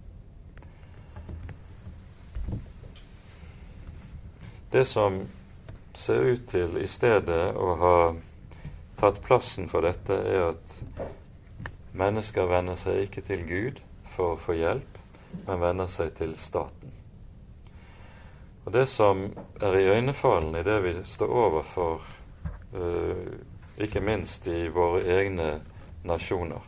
Det 4.75 4.85
som 4.85 5.21
ser 5.95 6.21
ut 6.21 6.49
til 6.51 6.81
i 6.83 6.87
stedet 6.91 7.53
å 7.55 7.67
ha 7.79 7.99
tatt 8.99 9.21
plassen 9.23 9.69
for 9.71 9.87
dette, 9.87 10.17
er 10.17 10.49
at 10.49 10.99
mennesker 11.95 12.51
vender 12.51 12.75
seg 12.83 13.05
ikke 13.05 13.23
til 13.23 13.45
Gud 13.47 13.79
for 14.17 14.33
å 14.35 14.41
få 14.43 14.59
hjelp, 14.59 14.99
men 15.45 15.63
vender 15.63 15.95
seg 15.95 16.11
til 16.19 16.35
staten. 16.43 16.91
Og 18.65 18.75
Det 18.75 18.89
som 18.91 19.23
er 19.63 19.79
i 19.79 19.87
øynefallende 19.95 20.67
i 20.67 20.67
det 20.67 20.83
vi 20.89 20.99
står 21.07 21.39
overfor, 21.47 22.11
uh, 22.75 23.31
ikke 23.79 24.03
minst 24.03 24.51
i 24.51 24.67
våre 24.75 25.07
egne 25.21 25.51
nasjoner, 26.03 26.67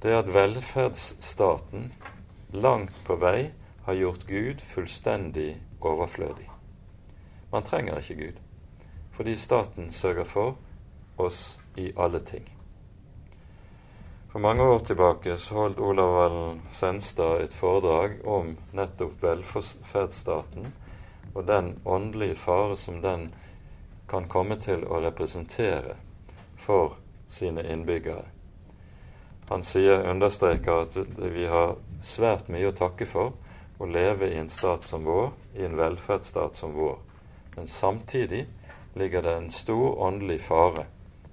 det 0.00 0.14
er 0.14 0.22
at 0.22 0.36
velferdsstaten 0.40 1.90
langt 2.56 2.96
på 3.04 3.20
vei 3.20 3.50
har 3.84 4.04
gjort 4.06 4.24
Gud 4.24 4.64
fullstendig 4.72 5.58
overflødig. 5.84 6.48
Man 7.52 7.62
trenger 7.62 7.98
ikke 7.98 8.14
Gud, 8.14 8.40
fordi 9.16 9.36
staten 9.36 9.92
sørger 9.92 10.24
for 10.24 10.56
oss 11.18 11.58
i 11.76 11.92
alle 11.96 12.20
ting. 12.20 12.44
For 14.32 14.38
mange 14.38 14.62
år 14.62 14.78
tilbake 14.78 15.38
så 15.40 15.54
holdt 15.54 15.78
Olav 15.80 16.12
Vallen 16.14 16.60
Senstad 16.72 17.40
et 17.42 17.54
foredrag 17.56 18.18
om 18.28 18.56
nettopp 18.76 19.22
velferdsstaten 19.22 20.68
og 21.34 21.46
den 21.48 21.78
åndelige 21.84 22.36
fare 22.36 22.76
som 22.76 23.00
den 23.02 23.30
kan 24.08 24.28
komme 24.28 24.60
til 24.60 24.84
å 24.84 25.00
representere 25.00 25.96
for 26.60 26.98
sine 27.28 27.64
innbyggere. 27.72 28.26
Han 29.48 29.64
sier, 29.64 30.04
understreker 30.10 30.84
at 30.84 30.96
vi 31.32 31.46
har 31.48 31.78
svært 32.04 32.52
mye 32.52 32.68
å 32.68 32.76
takke 32.76 33.08
for 33.08 33.32
å 33.80 33.88
leve 33.88 34.28
i 34.28 34.36
en 34.36 34.50
stat 34.52 34.84
som 34.84 35.08
vår, 35.08 35.30
i 35.56 35.64
en 35.64 35.76
velferdsstat 35.78 36.56
som 36.56 36.76
vår. 36.76 36.98
Men 37.58 37.68
samtidig 37.68 38.46
ligger 38.94 39.22
det 39.22 39.36
en 39.36 39.50
stor 39.50 39.98
åndelig 39.98 40.40
fare 40.40 40.84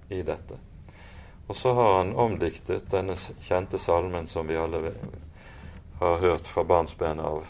i 0.09 0.23
dette. 0.23 0.57
Og 1.47 1.55
så 1.55 1.73
har 1.73 1.97
han 1.97 2.15
omdiktet 2.15 2.89
denne 2.89 3.13
kjente 3.45 3.77
salmen 3.79 4.25
som 4.27 4.47
vi 4.47 4.57
alle 4.57 4.81
har 5.99 6.17
hørt 6.17 6.49
fra 6.49 6.63
barnsben 6.63 7.21
av. 7.21 7.45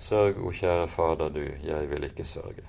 Sørg, 0.00 0.40
o 0.40 0.48
kjære 0.48 0.88
Fader 0.88 1.28
du, 1.28 1.44
jeg 1.44 1.92
vil 1.92 2.08
ikke 2.08 2.24
sørge. 2.24 2.64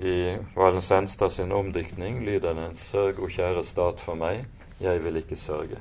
I 0.00 0.36
Valensenstad 0.56 1.32
sin 1.32 1.52
omdiktning 1.52 2.20
lyder 2.24 2.52
den 2.54 2.76
'Sørg, 2.76 3.18
o 3.18 3.32
kjære 3.32 3.64
stat, 3.64 4.00
for 4.00 4.14
meg, 4.14 4.44
jeg 4.80 5.04
vil 5.04 5.16
ikke 5.16 5.36
sørge'. 5.36 5.80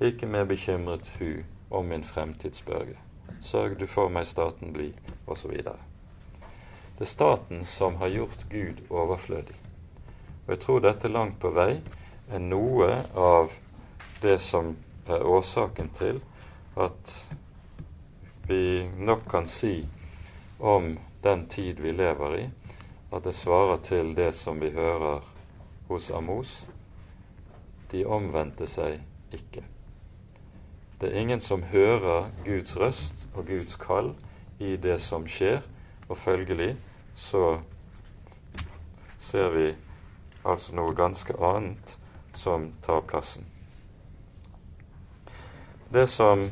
Ikke 0.00 0.26
mer 0.26 0.44
bekymret 0.44 1.08
hu 1.18 1.40
om 1.70 1.84
min 1.84 2.04
fremtidsbørge. 2.04 2.98
Sørg 3.42 3.80
du 3.80 3.86
for 3.86 4.08
meg 4.08 4.26
staten 4.26 4.72
bli, 4.72 4.92
osv. 5.26 5.62
Det 6.98 7.04
er 7.04 7.10
staten 7.10 7.64
som 7.64 7.96
har 7.96 8.08
gjort 8.10 8.40
Gud 8.50 8.80
overflødig. 8.90 9.54
Og 10.46 10.48
jeg 10.50 10.60
tror 10.64 10.80
dette 10.82 11.08
langt 11.08 11.36
på 11.38 11.52
vei 11.54 11.76
er 12.26 12.42
noe 12.42 12.88
av 13.14 13.52
det 14.22 14.40
som 14.42 14.72
er 15.06 15.22
årsaken 15.22 15.92
til 15.94 16.18
at 16.74 17.12
vi 18.48 18.88
nok 18.98 19.22
kan 19.30 19.46
si 19.46 19.86
om 20.58 20.96
den 21.22 21.46
tid 21.46 21.78
vi 21.78 21.92
lever 21.94 22.36
i, 22.40 22.44
at 23.12 23.24
det 23.24 23.34
svarer 23.34 23.78
til 23.86 24.10
det 24.16 24.32
som 24.34 24.58
vi 24.58 24.72
hører 24.74 25.22
hos 25.88 26.10
Amos. 26.10 26.66
de 27.92 28.04
omvendte 28.04 28.66
seg 28.66 28.98
ikke. 29.32 29.62
Det 31.00 31.08
er 31.08 31.20
ingen 31.20 31.40
som 31.40 31.62
hører 31.62 32.28
Guds 32.44 32.76
røst 32.76 33.28
og 33.34 33.46
Guds 33.46 33.76
kall 33.76 34.14
i 34.58 34.76
det 34.76 35.00
som 35.00 35.28
skjer, 35.28 35.62
og 36.08 36.18
følgelig 36.18 36.76
så 37.18 37.60
ser 39.18 39.50
vi 39.50 39.66
altså 40.42 40.76
noe 40.78 40.94
ganske 40.96 41.34
annet 41.42 41.96
som 42.38 42.70
tar 42.86 43.02
plassen. 43.10 43.44
Det 45.90 46.06
som 46.08 46.46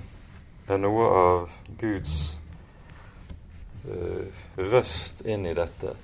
er 0.68 0.82
noe 0.82 1.06
av 1.12 1.54
Guds 1.78 2.16
uh, 3.86 4.26
røst 4.56 5.22
inn 5.24 5.46
i 5.46 5.54
dette, 5.54 5.94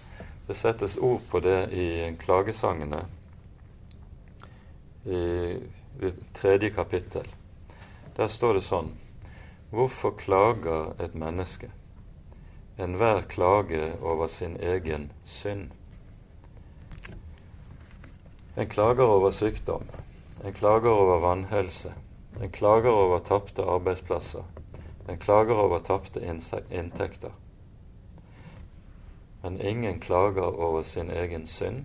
det 0.47 0.57
settes 0.59 0.97
ord 0.97 1.25
på 1.31 1.43
det 1.43 1.61
i 1.75 1.89
klagesangene 2.23 3.03
i 5.05 5.23
det 6.01 6.13
tredje 6.39 6.71
kapittel. 6.71 7.27
Der 8.17 8.29
står 8.29 8.61
det 8.61 8.67
sånn 8.69 8.93
Hvorfor 9.73 10.13
klager 10.21 10.93
et 11.01 11.15
menneske? 11.17 11.71
Enhver 12.79 13.23
klage 13.23 13.93
over 14.03 14.27
sin 14.27 14.57
egen 14.61 15.13
synd. 15.25 15.71
En 18.57 18.69
klager 18.69 19.05
over 19.05 19.31
sykdom, 19.31 19.83
en 20.45 20.53
klager 20.53 20.91
over 20.91 21.19
vanhelse, 21.19 21.93
en 22.41 22.51
klager 22.51 22.91
over 22.91 23.19
tapte 23.19 23.63
arbeidsplasser, 23.63 24.45
en 25.09 25.19
klager 25.19 25.55
over 25.55 25.79
tapte 25.79 26.21
inntekter. 26.71 27.31
Men 29.43 29.61
ingen 29.61 30.01
klager 30.01 30.61
over 30.61 30.83
sin 30.83 31.11
egen 31.11 31.47
synd, 31.47 31.85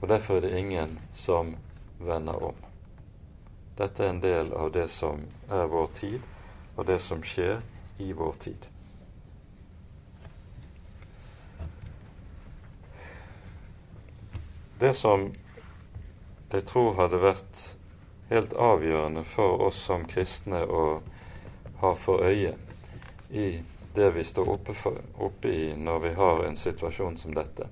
og 0.00 0.08
derfor 0.08 0.36
er 0.36 0.40
det 0.40 0.58
ingen 0.58 0.98
som 1.14 1.56
vender 1.98 2.42
om. 2.42 2.54
Dette 3.78 4.04
er 4.04 4.10
en 4.10 4.20
del 4.22 4.52
av 4.52 4.72
det 4.72 4.90
som 4.90 5.22
er 5.50 5.66
vår 5.70 5.88
tid, 6.00 6.20
og 6.76 6.86
det 6.86 7.00
som 7.00 7.22
skjer 7.22 7.62
i 7.98 8.12
vår 8.12 8.34
tid. 8.40 8.66
Det 14.78 14.94
som 14.94 15.30
jeg 16.52 16.66
tror 16.68 16.94
hadde 16.98 17.22
vært 17.22 17.62
helt 18.28 18.52
avgjørende 18.52 19.24
for 19.24 19.62
oss 19.68 19.78
som 19.88 20.04
kristne 20.08 20.60
å 20.66 20.82
ha 21.80 21.94
for 21.96 22.24
øye 22.26 22.52
i 23.30 23.46
det 23.96 24.10
vi 24.12 24.24
står 24.24 24.50
oppe, 24.52 24.74
for, 24.74 25.00
oppe 25.16 25.48
i 25.48 25.72
når 25.76 25.98
vi 26.04 26.12
har 26.14 26.44
en 26.44 26.56
situasjon 26.60 27.16
som 27.18 27.34
dette, 27.34 27.68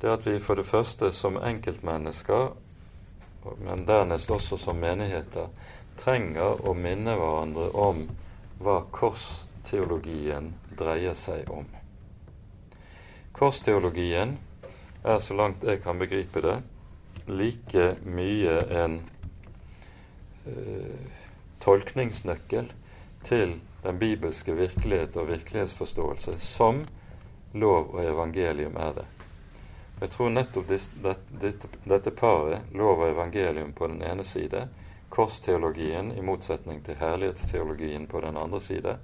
det 0.00 0.12
at 0.12 0.26
vi 0.26 0.38
for 0.38 0.54
det 0.54 0.68
første 0.68 1.10
som 1.12 1.40
enkeltmennesker, 1.42 2.52
men 3.58 3.84
dernest 3.86 4.30
også 4.30 4.58
som 4.62 4.78
menigheter, 4.78 5.50
trenger 5.98 6.62
å 6.68 6.74
minne 6.78 7.16
hverandre 7.18 7.70
om 7.74 8.04
hva 8.58 8.80
korsteologien 8.94 10.52
dreier 10.78 11.14
seg 11.18 11.50
om. 11.50 11.66
Korsteologien 13.32 14.36
er, 15.04 15.20
så 15.22 15.36
langt 15.38 15.62
jeg 15.62 15.82
kan 15.84 15.98
begripe 16.00 16.42
det, 16.42 16.58
like 17.28 17.92
mye 18.08 18.56
en 18.82 18.98
uh, 20.48 21.12
tolkningsnøkkel 21.62 22.72
til 23.28 23.58
den 23.82 23.98
bibelske 23.98 24.54
virkelighet 24.58 25.16
og 25.16 25.30
virkelighetsforståelse 25.30 26.38
som 26.42 26.82
lov 27.52 27.94
og 27.94 28.02
evangelium 28.04 28.76
er 28.76 28.98
det. 28.98 29.06
Jeg 30.00 30.10
tror 30.14 30.30
nettopp 30.30 30.68
dette 31.90 32.10
paret, 32.14 32.68
lov 32.74 33.00
og 33.02 33.08
evangelium 33.10 33.72
på 33.72 33.88
den 33.90 34.02
ene 34.02 34.24
side, 34.24 34.68
korsteologien 35.18 36.12
i 36.14 36.22
motsetning 36.22 36.84
til 36.86 36.98
herlighetsteologien 37.00 38.06
på 38.06 38.20
den 38.22 38.36
andre 38.38 38.60
side, 38.62 38.98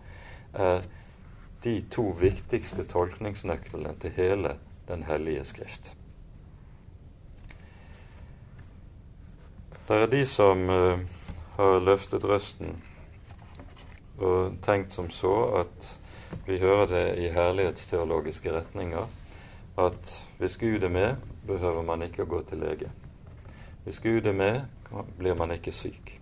er 0.55 0.87
de 1.65 1.75
to 1.91 2.13
viktigste 2.21 2.85
tolkningsnøklene 2.87 3.97
til 4.01 4.15
hele 4.17 4.59
Den 4.89 5.03
hellige 5.09 5.45
skrift. 5.45 5.95
Det 9.89 9.97
er 9.97 10.07
de 10.07 10.27
som 10.27 10.69
uh, 10.69 11.01
har 11.57 11.79
løftet 11.81 12.25
røsten 12.25 12.77
og 14.19 14.59
tenkt 14.63 14.93
som 14.93 15.09
så 15.11 15.33
at 15.63 15.89
vi 16.47 16.59
hører 16.61 16.87
det 16.87 17.07
i 17.25 17.33
herlighetsteologiske 17.33 18.53
retninger 18.53 19.09
at 19.79 20.29
hvis 20.39 20.57
Gud 20.57 20.83
er 20.83 20.89
med, 20.89 21.17
behøver 21.47 21.83
man 21.83 22.03
ikke 22.03 22.23
å 22.23 22.29
gå 22.29 22.43
til 22.49 22.61
lege. 22.61 22.93
Hvis 23.85 24.01
Gud 24.05 24.27
er 24.27 24.37
med, 24.37 24.61
blir 25.19 25.35
man 25.35 25.51
ikke 25.55 25.73
syk. 25.73 26.21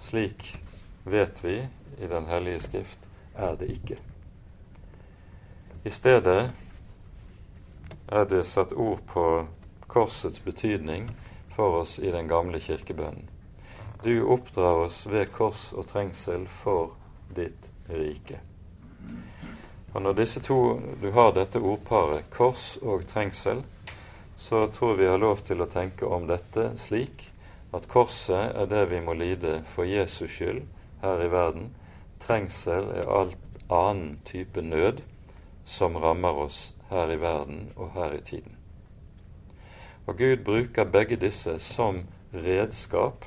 Slik 0.00 0.56
vet 1.04 1.44
vi 1.44 1.68
i 1.98 2.06
Den 2.06 2.26
hellige 2.26 2.60
skrift 2.60 2.98
er 3.34 3.56
det 3.56 3.70
ikke. 3.70 3.96
I 5.84 5.90
stedet 5.90 6.50
er 8.08 8.24
det 8.24 8.46
satt 8.46 8.72
ord 8.72 9.00
på 9.06 9.46
korsets 9.86 10.40
betydning 10.40 11.08
for 11.56 11.80
oss 11.80 11.98
i 11.98 12.10
den 12.10 12.28
gamle 12.28 12.60
kirkebønnen. 12.60 13.28
Du 14.02 14.22
oppdrar 14.22 14.84
oss 14.86 15.06
ved 15.06 15.26
kors 15.32 15.72
og 15.72 15.88
trengsel 15.90 16.46
for 16.62 16.94
ditt 17.34 17.70
rike. 17.88 18.40
Og 19.94 20.02
Når 20.02 20.12
disse 20.12 20.40
to, 20.40 20.80
du 21.02 21.10
har 21.10 21.32
dette 21.32 21.58
ordparet, 21.58 22.30
kors 22.30 22.76
og 22.82 23.06
trengsel, 23.06 23.64
så 24.38 24.66
tror 24.66 24.94
vi 24.94 25.06
har 25.06 25.18
lov 25.18 25.42
til 25.46 25.62
å 25.62 25.66
tenke 25.66 26.06
om 26.06 26.28
dette 26.28 26.70
slik 26.78 27.27
at 27.74 27.88
korset 27.88 28.56
er 28.56 28.66
det 28.66 28.86
vi 28.90 29.00
må 29.04 29.12
lide 29.12 29.62
for 29.66 29.84
Jesus 29.84 30.30
skyld 30.30 30.62
her 31.02 31.22
i 31.24 31.30
verden. 31.32 31.74
Trengsel 32.20 32.90
er 32.96 33.10
alt 33.12 33.38
annen 33.70 34.20
type 34.24 34.62
nød 34.62 35.02
som 35.68 35.96
rammer 35.96 36.44
oss 36.46 36.74
her 36.90 37.12
i 37.12 37.20
verden 37.20 37.68
og 37.76 37.92
her 37.94 38.12
i 38.16 38.22
tiden. 38.24 38.56
Og 40.06 40.16
Gud 40.16 40.44
bruker 40.44 40.84
begge 40.84 41.16
disse 41.16 41.58
som 41.58 42.06
redskap 42.32 43.24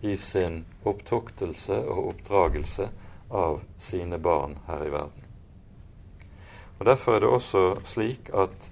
i 0.00 0.16
sin 0.16 0.64
opptuktelse 0.84 1.78
og 1.80 2.08
oppdragelse 2.08 2.90
av 3.30 3.62
sine 3.78 4.18
barn 4.18 4.58
her 4.66 4.84
i 4.84 4.92
verden. 4.92 5.24
Og 6.78 6.86
Derfor 6.86 7.14
er 7.14 7.20
det 7.20 7.28
også 7.28 7.64
slik 7.84 8.30
at 8.34 8.70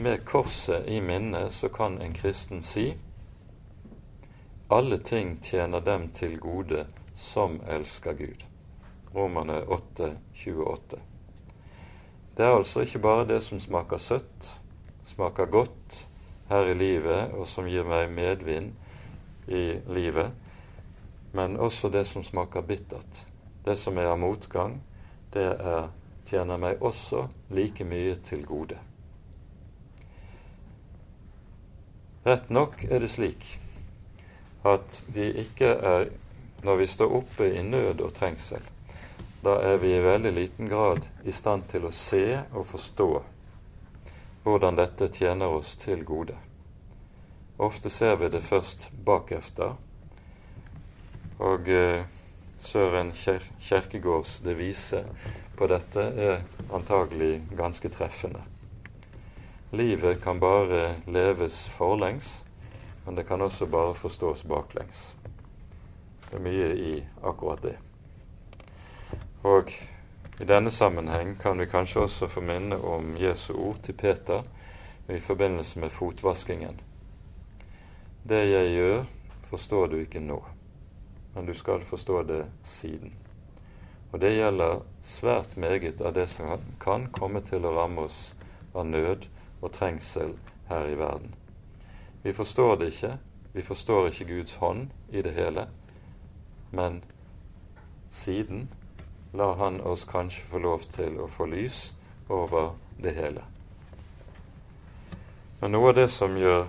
med 0.00 0.24
korset 0.24 0.88
i 0.88 1.00
minne 1.00 1.50
så 1.50 1.68
kan 1.68 2.00
en 2.02 2.12
kristen 2.12 2.62
si 2.62 2.94
alle 4.68 4.98
ting 4.98 5.38
tjener 5.42 5.80
dem 5.80 6.08
til 6.08 6.38
gode 6.40 6.86
som 7.16 7.60
elsker 7.68 8.12
Gud. 8.12 8.44
Romerne 9.14 9.62
8, 9.68 10.16
28. 10.34 10.98
Det 12.36 12.44
er 12.44 12.56
altså 12.56 12.80
ikke 12.80 12.98
bare 12.98 13.28
det 13.28 13.42
som 13.44 13.60
smaker 13.60 13.98
søtt, 13.98 14.48
smaker 15.06 15.46
godt, 15.46 16.06
her 16.48 16.66
i 16.66 16.74
livet, 16.74 17.32
og 17.32 17.46
som 17.48 17.66
gir 17.66 17.86
meg 17.86 18.10
medvind 18.10 18.74
i 19.48 19.78
livet, 19.88 20.34
men 21.32 21.56
også 21.56 21.88
det 21.88 22.06
som 22.06 22.24
smaker 22.24 22.60
bittert. 22.60 23.22
Det 23.64 23.78
som 23.78 23.98
er 23.98 24.10
av 24.10 24.18
motgang, 24.18 24.80
det 25.34 25.46
er, 25.46 25.88
tjener 26.26 26.58
meg 26.58 26.82
også 26.82 27.26
like 27.50 27.84
mye 27.84 28.18
til 28.26 28.42
gode. 28.46 28.78
Rett 32.26 32.50
nok 32.50 32.82
er 32.90 33.02
det 33.02 33.10
slik 33.14 33.46
at 34.74 35.02
vi 35.14 35.30
ikke 35.42 35.66
er 35.66 36.08
Når 36.64 36.76
vi 36.76 36.86
står 36.86 37.12
oppe 37.14 37.46
i 37.54 37.62
nød 37.62 38.00
og 38.00 38.14
trengsel, 38.16 38.62
da 39.44 39.58
er 39.62 39.76
vi 39.76 39.92
i 39.94 40.00
veldig 40.02 40.32
liten 40.32 40.66
grad 40.68 41.04
i 41.24 41.32
stand 41.36 41.68
til 41.70 41.84
å 41.86 41.92
se 41.94 42.40
og 42.50 42.64
forstå 42.66 43.10
hvordan 44.42 44.78
dette 44.78 45.08
tjener 45.14 45.52
oss 45.52 45.76
til 45.76 46.02
gode. 46.08 46.34
Ofte 47.58 47.90
ser 47.90 48.16
vi 48.16 48.32
det 48.32 48.42
først 48.48 48.88
bakefter. 49.04 49.76
Og 51.38 51.68
eh, 51.68 52.08
Søren 52.58 53.12
Kjerkegårds 53.12 54.40
devise 54.44 55.04
på 55.56 55.68
dette 55.70 56.08
er 56.16 56.42
antagelig 56.74 57.42
ganske 57.56 57.90
treffende. 57.92 58.42
Livet 59.76 60.22
kan 60.22 60.40
bare 60.40 60.96
leves 61.06 61.66
forlengs, 61.76 62.42
men 63.06 63.14
det 63.14 63.24
kan 63.24 63.40
også 63.40 63.66
bare 63.66 63.94
forstås 63.94 64.42
baklengs. 64.42 65.14
Det 66.30 66.36
er 66.36 66.42
mye 66.42 66.70
i 66.74 66.94
akkurat 67.22 67.62
det. 67.62 67.76
Og 69.46 69.70
i 70.40 70.44
denne 70.44 70.70
sammenheng 70.74 71.36
kan 71.38 71.58
vi 71.58 71.68
kanskje 71.70 72.02
også 72.08 72.26
få 72.28 72.42
minne 72.42 72.76
om 72.82 73.14
Jesu 73.16 73.54
ord 73.54 73.78
til 73.86 73.94
Peter 73.94 74.42
i 75.08 75.20
forbindelse 75.22 75.80
med 75.80 75.94
fotvaskingen. 75.94 76.80
Det 78.28 78.42
jeg 78.50 78.74
gjør, 78.74 79.04
forstår 79.50 79.86
du 79.86 79.96
ikke 80.00 80.20
nå, 80.20 80.40
men 81.34 81.46
du 81.46 81.54
skal 81.54 81.86
forstå 81.86 82.22
det 82.26 82.42
siden. 82.64 83.14
Og 84.12 84.20
det 84.20 84.34
gjelder 84.34 84.82
svært 85.06 85.56
meget 85.56 86.00
av 86.02 86.14
det 86.18 86.26
som 86.34 86.60
kan 86.82 87.06
komme 87.14 87.40
til 87.46 87.62
å 87.62 87.74
ramme 87.78 88.10
oss 88.10 88.20
av 88.74 88.86
nød 88.90 89.30
og 89.62 89.72
trengsel 89.78 90.34
her 90.68 90.90
i 90.90 90.98
verden. 90.98 91.45
Vi 92.26 92.32
forstår 92.32 92.76
det 92.76 92.86
ikke. 92.86 93.18
Vi 93.52 93.62
forstår 93.62 94.08
ikke 94.08 94.24
Guds 94.24 94.54
hånd 94.54 94.88
i 95.12 95.22
det 95.22 95.30
hele. 95.32 95.68
Men 96.70 97.04
siden 98.10 98.68
lar 99.32 99.54
Han 99.54 99.80
oss 99.80 100.04
kanskje 100.04 100.42
få 100.50 100.58
lov 100.58 100.82
til 100.90 101.20
å 101.22 101.28
få 101.30 101.46
lys 101.46 101.94
over 102.28 102.74
det 102.98 103.14
hele. 103.14 103.46
Men 105.60 105.76
noe 105.76 105.94
av 105.94 105.94
det 106.00 106.08
som 106.18 106.34
gjør 106.34 106.66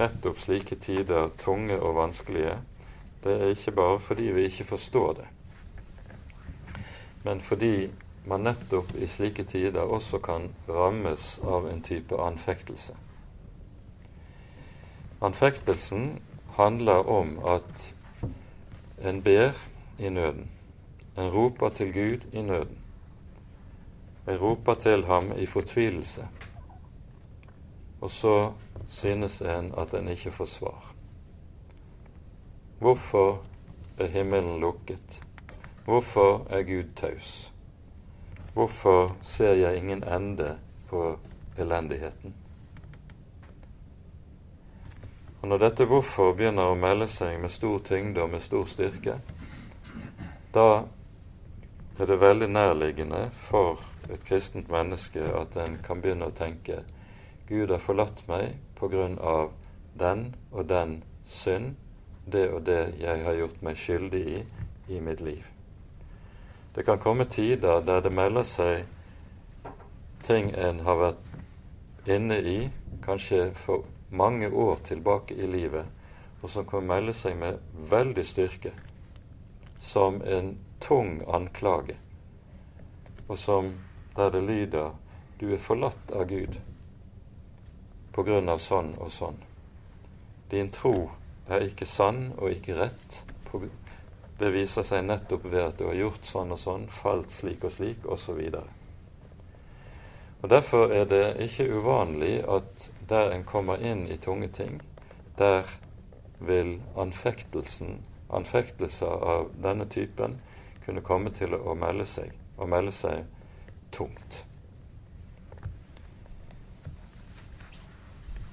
nettopp 0.00 0.40
slike 0.40 0.80
tider 0.80 1.28
tunge 1.36 1.76
og 1.76 1.98
vanskelige, 2.00 2.56
det 3.24 3.36
er 3.36 3.52
ikke 3.52 3.76
bare 3.76 4.00
fordi 4.00 4.32
vi 4.32 4.48
ikke 4.48 4.70
forstår 4.72 5.12
det, 5.20 5.26
men 7.24 7.40
fordi 7.40 7.90
man 8.24 8.48
nettopp 8.48 8.96
i 8.96 9.06
slike 9.06 9.44
tider 9.44 9.84
også 9.84 10.18
kan 10.24 10.54
rammes 10.68 11.36
av 11.44 11.68
en 11.68 11.82
type 11.82 12.16
anfektelse. 12.16 12.96
Anfektelsen 15.20 16.20
handler 16.56 17.08
om 17.08 17.38
at 17.46 17.96
en 19.04 19.22
ber 19.22 19.52
i 19.98 20.08
nøden. 20.08 20.50
En 21.18 21.30
roper 21.30 21.68
til 21.68 21.92
Gud 21.92 22.20
i 22.32 22.42
nøden. 22.42 22.78
En 24.28 24.36
roper 24.36 24.74
til 24.74 25.04
ham 25.04 25.32
i 25.38 25.46
fortvilelse. 25.46 26.28
Og 28.00 28.10
så 28.10 28.52
synes 28.88 29.40
en 29.40 29.74
at 29.78 29.94
en 29.94 30.08
ikke 30.08 30.30
får 30.30 30.44
svar. 30.44 30.94
Hvorfor 32.78 33.42
er 33.98 34.06
himmelen 34.06 34.60
lukket? 34.60 35.22
Hvorfor 35.84 36.46
er 36.50 36.62
Gud 36.62 36.92
taus? 36.96 37.52
Hvorfor 38.54 39.16
ser 39.22 39.52
jeg 39.52 39.76
ingen 39.76 40.04
ende 40.04 40.58
på 40.88 41.18
elendigheten? 41.58 42.34
Og 45.42 45.48
Når 45.48 45.58
dette 45.58 45.84
hvorfor 45.84 46.32
begynner 46.34 46.72
å 46.72 46.78
melde 46.78 47.08
seg 47.08 47.40
med 47.40 47.52
stor 47.54 47.78
tyngde 47.84 48.22
og 48.22 48.30
med 48.30 48.42
stor 48.42 48.66
styrke, 48.66 49.18
da 50.54 50.84
er 51.98 52.06
det 52.06 52.20
veldig 52.20 52.48
nærliggende 52.48 53.30
for 53.48 53.80
et 54.10 54.24
kristent 54.24 54.70
menneske 54.70 55.22
at 55.36 55.56
en 55.60 55.78
kan 55.84 56.00
begynne 56.00 56.30
å 56.30 56.36
tenke 56.36 56.82
Gud 57.48 57.70
har 57.70 57.82
forlatt 57.82 58.24
meg 58.28 58.56
på 58.76 58.88
grunn 58.88 59.18
av 59.18 59.52
den 59.98 60.34
og 60.52 60.68
den 60.68 61.02
synd, 61.24 61.76
det 62.26 62.48
og 62.50 62.64
det 62.66 62.96
jeg 63.00 63.24
har 63.24 63.38
gjort 63.38 63.62
meg 63.62 63.78
skyldig 63.78 64.24
i 64.26 64.40
i 64.88 65.00
mitt 65.00 65.20
liv. 65.20 65.44
Det 66.74 66.84
kan 66.84 66.98
komme 66.98 67.24
tider 67.24 67.80
der 67.80 68.00
det 68.00 68.12
melder 68.12 68.42
seg 68.42 68.84
ting 70.26 70.52
en 70.54 70.80
har 70.80 70.98
vært 71.00 72.08
inne 72.10 72.38
i, 72.38 72.58
kanskje 73.02 73.50
for 73.54 73.86
mange 74.10 74.50
år 74.50 74.76
tilbake 74.86 75.34
i 75.34 75.46
livet, 75.46 75.86
og 76.42 76.50
som 76.50 76.66
kan 76.66 76.86
melde 76.86 77.14
seg 77.16 77.36
med 77.40 77.58
veldig 77.90 78.24
styrke 78.26 78.72
som 79.82 80.20
en 80.22 80.56
tung 80.80 81.20
anklage, 81.28 81.96
og 83.28 83.38
som 83.38 83.72
der 84.16 84.30
det 84.30 84.42
lyder 84.42 84.90
'Du 85.38 85.52
er 85.54 85.58
forlatt 85.58 86.10
av 86.12 86.26
Gud' 86.28 86.60
på 88.12 88.22
grunn 88.22 88.48
av 88.48 88.58
sånn 88.58 88.94
og 88.98 89.12
sånn. 89.12 89.36
Din 90.50 90.70
tro 90.70 91.10
er 91.48 91.60
ikke 91.60 91.86
sann 91.86 92.32
og 92.38 92.50
ikke 92.50 92.74
rett 92.74 93.22
det 94.38 94.50
viser 94.52 94.84
seg 94.84 95.04
nettopp 95.06 95.46
ved 95.48 95.62
at 95.62 95.78
du 95.78 95.86
har 95.88 95.96
gjort 95.96 96.26
sånn 96.28 96.52
og 96.52 96.60
sånn, 96.60 96.82
falt 96.92 97.32
slik 97.32 97.64
og 97.64 97.72
slik, 97.72 98.04
osv. 98.04 98.42
Og, 100.46 100.50
Derfor 100.50 100.86
er 100.86 101.04
det 101.04 101.36
ikke 101.42 101.74
uvanlig 101.74 102.44
at 102.48 102.90
der 103.08 103.32
en 103.34 103.44
kommer 103.44 103.80
inn 103.82 104.04
i 104.06 104.16
tunge 104.16 104.46
ting, 104.48 104.76
der 105.38 105.66
vil 106.38 106.76
anfektelsen, 106.96 108.04
anfektelser 108.30 109.24
av 109.32 109.48
denne 109.64 109.88
typen 109.90 110.36
kunne 110.84 111.02
komme 111.02 111.32
til 111.34 111.58
å 111.58 111.74
melde 111.74 112.06
seg, 112.06 112.30
og 112.58 112.70
melde 112.70 112.94
seg 112.94 113.26
tungt. 113.90 114.38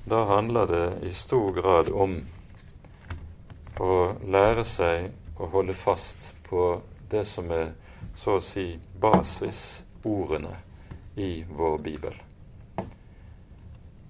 Da 0.09 0.25
handler 0.33 0.73
det 0.73 0.89
i 1.05 1.13
stor 1.13 1.53
grad 1.61 1.93
om 1.93 2.17
å 3.77 3.93
lære 4.25 4.65
seg 4.65 5.11
å 5.37 5.53
holde 5.53 5.77
fast 5.77 6.33
på 6.49 6.71
det 7.13 7.27
som 7.29 7.53
er 7.53 7.75
så 8.17 8.39
å 8.41 8.45
si 8.49 8.71
basisordene 8.97 10.62
i 11.15 11.45
vår 11.49 11.77
bibel. 11.77 12.21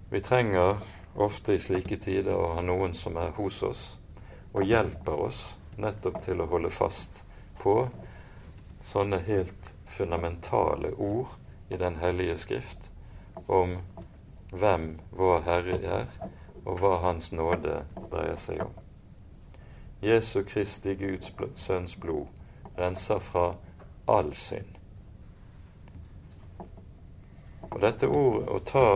Vi 0.10 0.22
trenger 0.22 0.78
ofte 1.16 1.54
i 1.54 1.60
slike 1.60 1.98
tider 1.98 2.36
å 2.36 2.54
ha 2.56 2.62
noen 2.62 2.94
som 2.94 3.18
er 3.18 3.34
hos 3.38 3.64
oss 3.64 3.84
og 4.54 4.66
hjelper 4.70 5.26
oss 5.28 5.42
nettopp 5.78 6.22
til 6.26 6.42
å 6.42 6.50
holde 6.52 6.70
fast 6.74 7.24
på 7.62 7.76
sånne 8.86 9.20
helt 9.26 9.72
fundamentale 9.98 10.94
ord 10.98 11.40
i 11.70 11.78
Den 11.78 11.96
hellige 11.96 12.38
skrift 12.38 12.90
om 13.48 13.78
hvem 14.52 15.00
vår 15.12 15.42
Herre 15.48 15.78
er, 15.82 16.08
og 16.66 16.78
hva 16.80 17.00
Hans 17.02 17.32
nåde 17.32 17.80
dreier 18.12 18.38
seg 18.38 18.62
om. 18.68 18.74
Jesu 20.04 20.44
Kristi 20.44 20.94
Guds 21.00 21.32
sønns 21.58 21.96
blod 21.96 22.28
renser 22.78 23.20
fra 23.20 23.56
all 24.08 24.34
synd. 24.36 24.83
Og 27.74 27.82
dette 27.82 28.08
ordet, 28.08 28.50
å 28.54 28.60
ta 28.62 28.88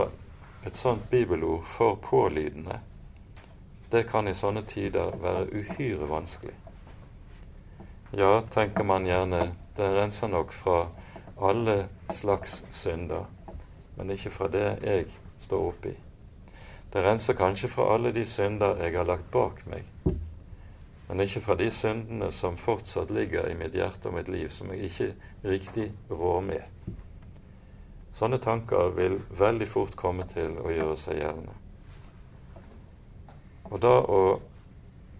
et 0.66 0.76
sånt 0.78 1.10
bibelord 1.10 1.66
for 1.66 1.98
pålydende, 2.02 2.78
det 3.90 4.04
kan 4.06 4.28
i 4.28 4.36
sånne 4.36 4.62
tider 4.68 5.16
være 5.18 5.48
uhyre 5.50 6.06
vanskelig. 6.06 6.54
Ja, 8.14 8.42
tenker 8.54 8.86
man 8.86 9.06
gjerne, 9.06 9.54
det 9.76 9.88
renser 9.96 10.30
nok 10.30 10.52
fra 10.52 10.86
alle 11.40 11.88
slags 12.14 12.62
synder, 12.72 13.26
men 13.96 14.14
ikke 14.14 14.30
fra 14.30 14.48
det 14.52 14.68
jeg 14.84 15.10
står 15.42 15.66
oppi. 15.72 15.96
Det 16.92 17.04
renser 17.04 17.36
kanskje 17.36 17.68
fra 17.72 17.90
alle 17.94 18.14
de 18.14 18.24
synder 18.26 18.78
jeg 18.84 18.94
har 18.96 19.08
lagt 19.08 19.30
bak 19.32 19.60
meg, 19.66 19.84
men 21.08 21.20
ikke 21.24 21.42
fra 21.44 21.58
de 21.58 21.70
syndene 21.74 22.30
som 22.32 22.56
fortsatt 22.56 23.10
ligger 23.10 23.50
i 23.50 23.56
mitt 23.58 23.74
hjerte 23.74 24.08
og 24.08 24.20
mitt 24.20 24.28
liv, 24.28 24.50
som 24.54 24.70
jeg 24.72 24.88
ikke 24.88 25.14
riktig 25.44 25.92
rår 26.10 26.40
med. 26.44 26.77
Sånne 28.18 28.40
tanker 28.42 28.90
vil 28.96 29.20
veldig 29.38 29.66
fort 29.70 29.94
komme 29.96 30.24
til 30.32 30.56
å 30.58 30.72
gjøre 30.74 30.96
seg 30.98 31.20
gjeldende. 31.20 31.54
Og 33.70 33.78
da 33.84 33.92
å 34.02 34.22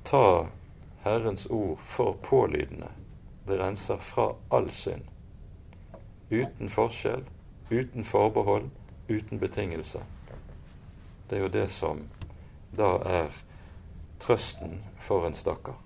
ta 0.09 0.49
Herrens 1.05 1.46
ord 1.46 1.78
for 1.86 2.18
pålydende, 2.26 2.90
det 3.46 3.61
renser 3.61 4.03
fra 4.03 4.32
all 4.51 4.66
synd. 4.74 5.07
Uten 6.30 6.72
forskjell, 6.74 7.22
uten 7.70 8.05
forbehold, 8.05 8.66
uten 9.09 9.38
betingelser. 9.38 10.03
Det 11.30 11.38
er 11.38 11.46
jo 11.46 11.55
det 11.55 11.68
som 11.70 12.03
da 12.76 12.96
er 13.07 13.44
trøsten 14.18 14.82
for 15.07 15.28
en 15.28 15.38
stakkar. 15.38 15.78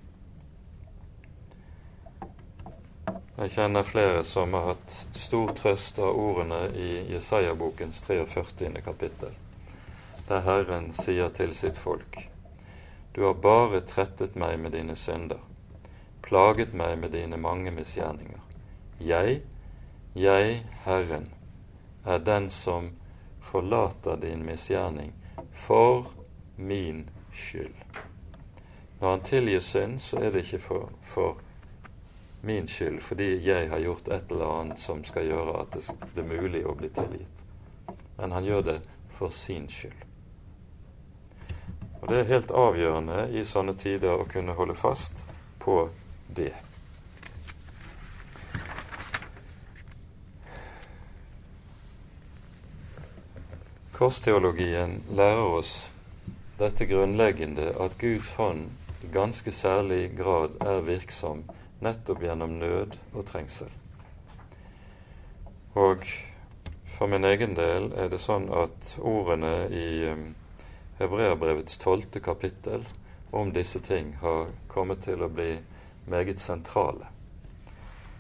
Jeg 3.37 3.55
kjenner 3.55 3.83
flere 3.83 4.25
som 4.29 4.53
har 4.53 4.67
hatt 4.75 4.97
stor 5.17 5.55
trøst 5.57 5.97
av 5.99 6.19
ordene 6.21 6.67
i 6.77 6.89
Jesaja-bokens 7.15 8.03
43. 8.05 8.69
kapittel, 8.85 9.31
der 10.29 10.43
Herren 10.45 10.91
sier 11.01 11.31
til 11.33 11.55
sitt 11.57 11.79
folk:" 11.81 12.19
Du 13.15 13.23
har 13.25 13.35
bare 13.35 13.81
trettet 13.81 14.37
meg 14.37 14.59
med 14.61 14.73
dine 14.77 14.97
synder, 14.97 15.41
plaget 16.23 16.75
meg 16.75 16.99
med 16.99 17.13
dine 17.17 17.37
mange 17.37 17.71
misgjerninger. 17.71 18.41
Jeg, 19.01 19.41
jeg, 20.15 20.65
Herren, 20.85 21.31
er 22.05 22.19
den 22.19 22.51
som 22.51 22.91
forlater 23.41 24.17
din 24.17 24.45
misgjerning 24.45 25.15
for 25.53 26.13
min 26.57 27.09
skyld. 27.33 27.81
Når 29.01 29.11
han 29.11 29.25
tilgir 29.25 29.61
synd, 29.61 30.01
så 30.01 30.17
er 30.17 30.31
det 30.31 30.45
ikke 30.45 30.59
for, 30.59 30.93
for, 31.03 31.41
min 32.43 32.69
skyld, 32.69 33.01
fordi 33.01 33.47
jeg 33.47 33.71
har 33.71 33.79
gjort 33.79 34.09
et 34.09 34.31
eller 34.31 34.61
annet 34.61 34.81
som 34.83 35.05
skal 35.05 35.27
gjøre 35.27 35.61
at 35.61 35.77
det, 35.77 36.25
er 36.25 36.27
mulig 36.27 36.65
å 36.67 36.75
bli 36.75 36.89
tilgitt. 36.91 37.45
Men 38.19 38.35
han 38.35 38.45
gjør 38.45 38.65
det 38.67 38.81
for 39.15 39.31
sin 39.31 39.69
skyld. 39.71 40.09
Og 42.03 42.09
Det 42.09 42.19
er 42.19 42.33
helt 42.33 42.51
avgjørende 42.51 43.29
i 43.31 43.45
sånne 43.47 43.77
tider 43.79 44.19
å 44.19 44.27
kunne 44.27 44.57
holde 44.59 44.75
fast 44.75 45.23
på 45.63 45.85
det. 46.35 46.51
Korsteologien 53.95 54.99
lærer 55.15 55.47
oss 55.47 55.77
dette 56.59 56.91
grunnleggende 56.91 57.71
at 57.79 57.95
Guds 58.03 58.35
hånd 58.35 58.73
i 59.07 59.11
ganske 59.15 59.55
særlig 59.55 60.17
grad 60.19 60.59
er 60.59 60.83
virksom 60.83 61.45
nettopp 61.83 62.23
gjennom 62.23 62.59
nød 62.59 62.97
og 63.13 63.27
trengsel. 63.29 63.71
Og 65.75 66.05
for 66.99 67.07
min 67.11 67.25
egen 67.25 67.57
del 67.57 67.91
er 67.99 68.11
det 68.13 68.21
sånn 68.23 68.49
at 68.55 68.97
ordene 69.01 69.55
i 69.73 69.87
um, 70.13 70.27
Hebreabrevets 71.01 71.81
tolvte 71.83 72.21
kapittel 72.21 72.85
om 73.33 73.51
disse 73.53 73.81
ting 73.81 74.13
har 74.21 74.53
kommet 74.69 75.03
til 75.07 75.25
å 75.25 75.31
bli 75.33 75.57
meget 76.07 76.41
sentrale. 76.41 77.09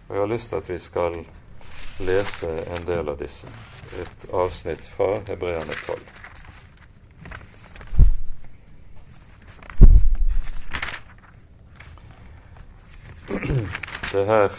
Og 0.09 0.17
Jeg 0.17 0.25
har 0.25 0.33
lyst 0.33 0.49
til 0.49 0.63
at 0.63 0.71
vi 0.71 0.79
skal 0.83 1.21
lese 2.01 2.51
en 2.75 2.89
del 2.89 3.09
av 3.09 3.21
disse, 3.21 3.47
et 4.01 4.29
avsnitt 4.33 4.83
fra 4.97 5.15
Hebreane 5.29 5.77
12. 5.85 6.22
Det 14.13 14.27
her 14.27 14.53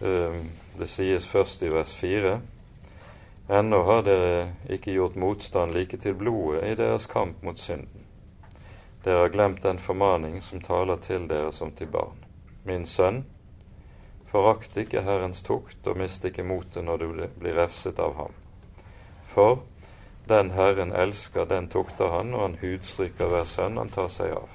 um, 0.00 0.50
det 0.78 0.86
sies 0.86 1.24
først 1.26 1.62
i 1.62 1.70
vers 1.74 1.90
4 1.94 2.36
Ennå 3.48 3.80
har 3.82 4.04
dere 4.06 4.44
ikke 4.70 4.94
gjort 4.94 5.16
motstand 5.18 5.74
like 5.74 5.98
til 5.98 6.14
blodet 6.14 6.62
i 6.68 6.76
deres 6.78 7.06
kamp 7.10 7.42
mot 7.42 7.58
synden. 7.58 8.06
Dere 9.04 9.24
har 9.24 9.34
glemt 9.34 9.62
den 9.62 9.78
formaning 9.78 10.38
som 10.42 10.62
taler 10.62 11.02
til 11.02 11.26
dere 11.30 11.52
som 11.52 11.70
til 11.74 11.90
barn. 11.90 12.22
Min 12.64 12.86
sønn, 12.86 13.24
forakt 14.30 14.76
ikke 14.76 15.02
Herrens 15.02 15.42
tukt 15.42 15.86
og 15.86 15.98
mist 15.98 16.24
ikke 16.24 16.46
motet 16.46 16.86
når 16.86 17.02
du 17.02 17.06
blir 17.38 17.58
refset 17.58 17.98
av 17.98 18.14
ham. 18.22 18.38
For 19.34 19.62
den 20.28 20.50
Herren 20.54 20.92
elsker, 20.92 21.44
den 21.44 21.68
tukter 21.68 22.10
han, 22.18 22.34
og 22.34 22.42
han 22.48 22.58
hudstryker 22.62 23.30
hver 23.30 23.46
sønn 23.46 23.78
han 23.78 23.94
tar 23.94 24.10
seg 24.10 24.34
av. 24.34 24.50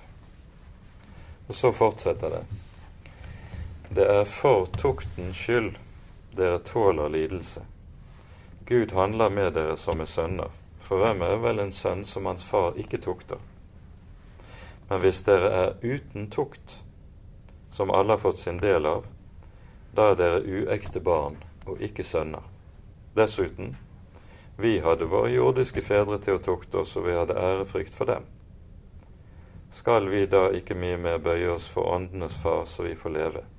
Og 1.48 1.56
så 1.56 1.72
fortsetter 1.76 2.40
det. 2.40 2.44
Det 3.96 4.06
er 4.08 4.24
for 4.24 4.70
tuktens 4.80 5.36
skyld 5.36 5.74
dere 6.40 6.62
tåler 6.64 7.10
lidelse 7.12 7.66
Gud 8.66 8.94
handler 8.96 9.30
med 9.30 9.50
dere 9.54 9.76
som 9.78 9.98
med 10.00 10.08
sønner, 10.08 10.48
for 10.80 11.04
hvem 11.04 11.26
er 11.28 11.42
vel 11.44 11.60
en 11.60 11.74
sønn 11.76 12.06
som 12.08 12.30
hans 12.30 12.46
far 12.48 12.80
ikke 12.80 13.02
tukter? 13.04 13.44
Men 14.88 15.04
hvis 15.04 15.20
dere 15.28 15.52
er 15.58 15.76
uten 15.84 16.32
tukt, 16.32 16.78
som 17.76 17.92
alle 17.92 18.16
har 18.16 18.24
fått 18.24 18.40
sin 18.46 18.64
del 18.64 18.88
av, 18.88 19.12
da 19.92 20.14
er 20.14 20.20
dere 20.24 20.40
uekte 20.40 21.04
barn 21.04 21.42
og 21.68 21.84
ikke 21.84 22.08
sønner. 22.08 22.48
Dessuten, 23.20 23.76
vi 24.56 24.78
hadde 24.80 25.12
våre 25.12 25.36
jordiske 25.36 25.84
fedre 25.84 26.24
til 26.24 26.40
å 26.40 26.46
tukte 26.48 26.86
oss, 26.86 26.96
og 26.96 27.10
vi 27.12 27.20
hadde 27.20 27.36
ærefrykt 27.36 28.00
for 28.00 28.08
dem. 28.08 28.24
Skal 29.76 30.08
vi 30.08 30.30
da 30.32 30.48
ikke 30.56 30.80
mye 30.80 31.08
mer 31.10 31.20
bøye 31.20 31.58
oss 31.60 31.68
for 31.68 31.92
åndenes 31.92 32.40
far, 32.40 32.70
så 32.72 32.88
vi 32.88 32.96
får 32.96 33.20
leve? 33.20 33.50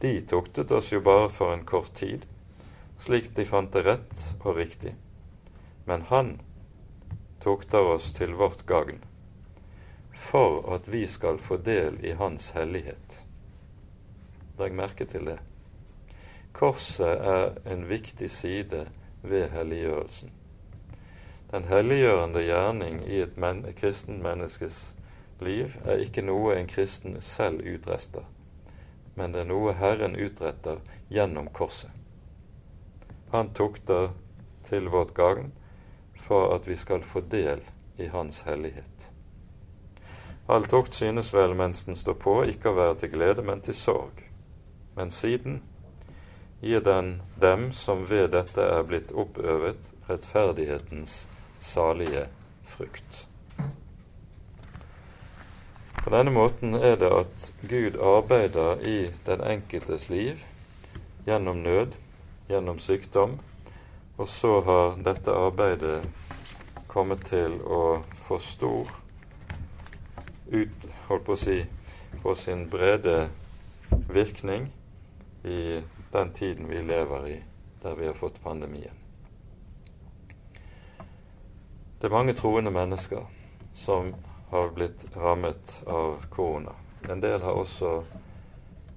De 0.00 0.20
tuktet 0.26 0.70
oss 0.70 0.92
jo 0.92 1.00
bare 1.04 1.28
for 1.28 1.52
en 1.52 1.64
kort 1.68 1.94
tid, 1.94 2.26
slik 2.98 3.34
de 3.36 3.44
fant 3.44 3.72
det 3.72 3.82
rett 3.84 4.22
og 4.40 4.56
riktig. 4.56 4.94
Men 5.84 6.02
Han 6.08 6.40
tukter 7.40 7.94
oss 7.96 8.12
til 8.16 8.34
vårt 8.34 8.66
gagn, 8.66 9.04
for 10.12 10.64
at 10.74 10.88
vi 10.88 11.06
skal 11.08 11.38
få 11.38 11.56
del 11.56 12.00
i 12.04 12.12
Hans 12.16 12.50
hellighet. 12.56 13.20
Legg 14.58 14.76
merke 14.76 15.04
til 15.08 15.24
det. 15.24 15.38
Korset 16.52 17.20
er 17.20 17.54
en 17.64 17.88
viktig 17.88 18.30
side 18.30 18.86
ved 19.22 19.48
helliggjørelsen. 19.50 20.32
Den 21.50 21.64
helliggjørende 21.64 22.42
gjerning 22.44 23.00
i 23.08 23.20
et 23.24 23.36
men 23.36 23.64
kristen 23.76 24.20
menneskes 24.22 24.76
liv 25.40 25.72
er 25.84 26.04
ikke 26.04 26.22
noe 26.22 26.54
en 26.56 26.68
kristen 26.68 27.16
selv 27.24 27.64
utrester, 27.66 28.24
men 29.20 29.34
det 29.36 29.42
er 29.42 29.48
noe 29.50 29.74
Herren 29.76 30.14
utretter 30.16 30.78
gjennom 31.12 31.50
korset. 31.52 31.92
Han 33.34 33.50
tukter 33.52 34.14
til 34.64 34.88
vårt 34.88 35.12
gagn 35.12 35.50
for 36.24 36.54
at 36.54 36.64
vi 36.64 36.76
skal 36.80 37.04
få 37.04 37.20
del 37.28 37.60
i 38.00 38.08
Hans 38.08 38.40
hellighet. 38.48 39.10
All 40.48 40.64
tukt 40.72 40.96
synes 40.96 41.34
vel 41.36 41.52
mens 41.54 41.84
den 41.84 42.00
står 42.00 42.16
på, 42.24 42.40
ikke 42.48 42.72
å 42.72 42.78
være 42.80 42.96
til 43.02 43.12
glede, 43.12 43.44
men 43.44 43.60
til 43.60 43.76
sorg. 43.76 44.24
Men 44.96 45.12
siden 45.12 45.60
gir 46.64 46.80
den 46.80 47.18
dem 47.44 47.72
som 47.76 48.06
ved 48.08 48.32
dette 48.32 48.64
er 48.64 48.88
blitt 48.88 49.12
oppøvet, 49.12 49.84
rettferdighetens 50.08 51.26
salige 51.60 52.24
frukt. 52.64 53.26
På 56.04 56.10
denne 56.10 56.30
måten 56.32 56.74
er 56.74 56.96
det 56.96 57.10
at 57.12 57.50
Gud 57.68 57.98
arbeider 58.00 58.80
i 58.80 59.10
den 59.26 59.42
enkeltes 59.44 60.08
liv 60.08 60.40
gjennom 61.26 61.60
nød, 61.60 61.92
gjennom 62.48 62.78
sykdom. 62.80 63.38
Og 64.16 64.28
så 64.28 64.60
har 64.64 64.96
dette 65.04 65.32
arbeidet 65.32 66.08
kommet 66.88 67.26
til 67.28 67.58
å 67.62 68.00
få 68.24 68.38
stor 68.40 68.88
ut, 70.48 70.88
holdt 71.08 71.26
på 71.28 71.36
å 71.36 71.40
si, 71.40 71.58
på 72.22 72.34
sin 72.34 72.64
brede 72.72 73.28
virkning 74.08 74.70
i 75.44 75.82
den 76.12 76.32
tiden 76.32 76.68
vi 76.72 76.80
lever 76.80 77.28
i, 77.28 77.36
der 77.82 77.94
vi 78.00 78.08
har 78.08 78.16
fått 78.16 78.40
pandemien. 78.42 78.96
Det 82.00 82.08
er 82.08 82.16
mange 82.16 82.32
troende 82.32 82.72
mennesker 82.72 83.28
som 83.76 84.14
har 84.50 84.68
blitt 84.74 85.16
rammet 85.16 85.82
av 85.86 86.24
korona. 86.30 86.72
En 87.08 87.20
del 87.20 87.42
har 87.42 87.58
også 87.58 88.02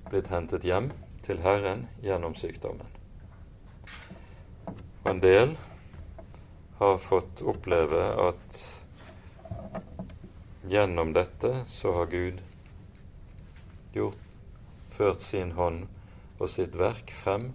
blitt 0.10 0.32
hentet 0.34 0.66
hjem 0.66 0.92
til 1.26 1.44
Herren 1.46 1.88
gjennom 2.02 2.36
sykdommen. 2.36 2.90
Og 5.04 5.12
en 5.12 5.22
del 5.24 5.56
har 6.80 6.98
fått 7.06 7.44
oppleve 7.46 8.02
at 8.26 8.64
gjennom 10.68 11.14
dette 11.14 11.54
så 11.70 11.94
har 12.00 12.12
Gud 12.12 12.42
gjort, 13.94 14.20
ført 14.98 15.22
sin 15.22 15.54
hånd 15.58 15.86
og 16.40 16.50
sitt 16.50 16.74
verk 16.78 17.14
frem 17.14 17.52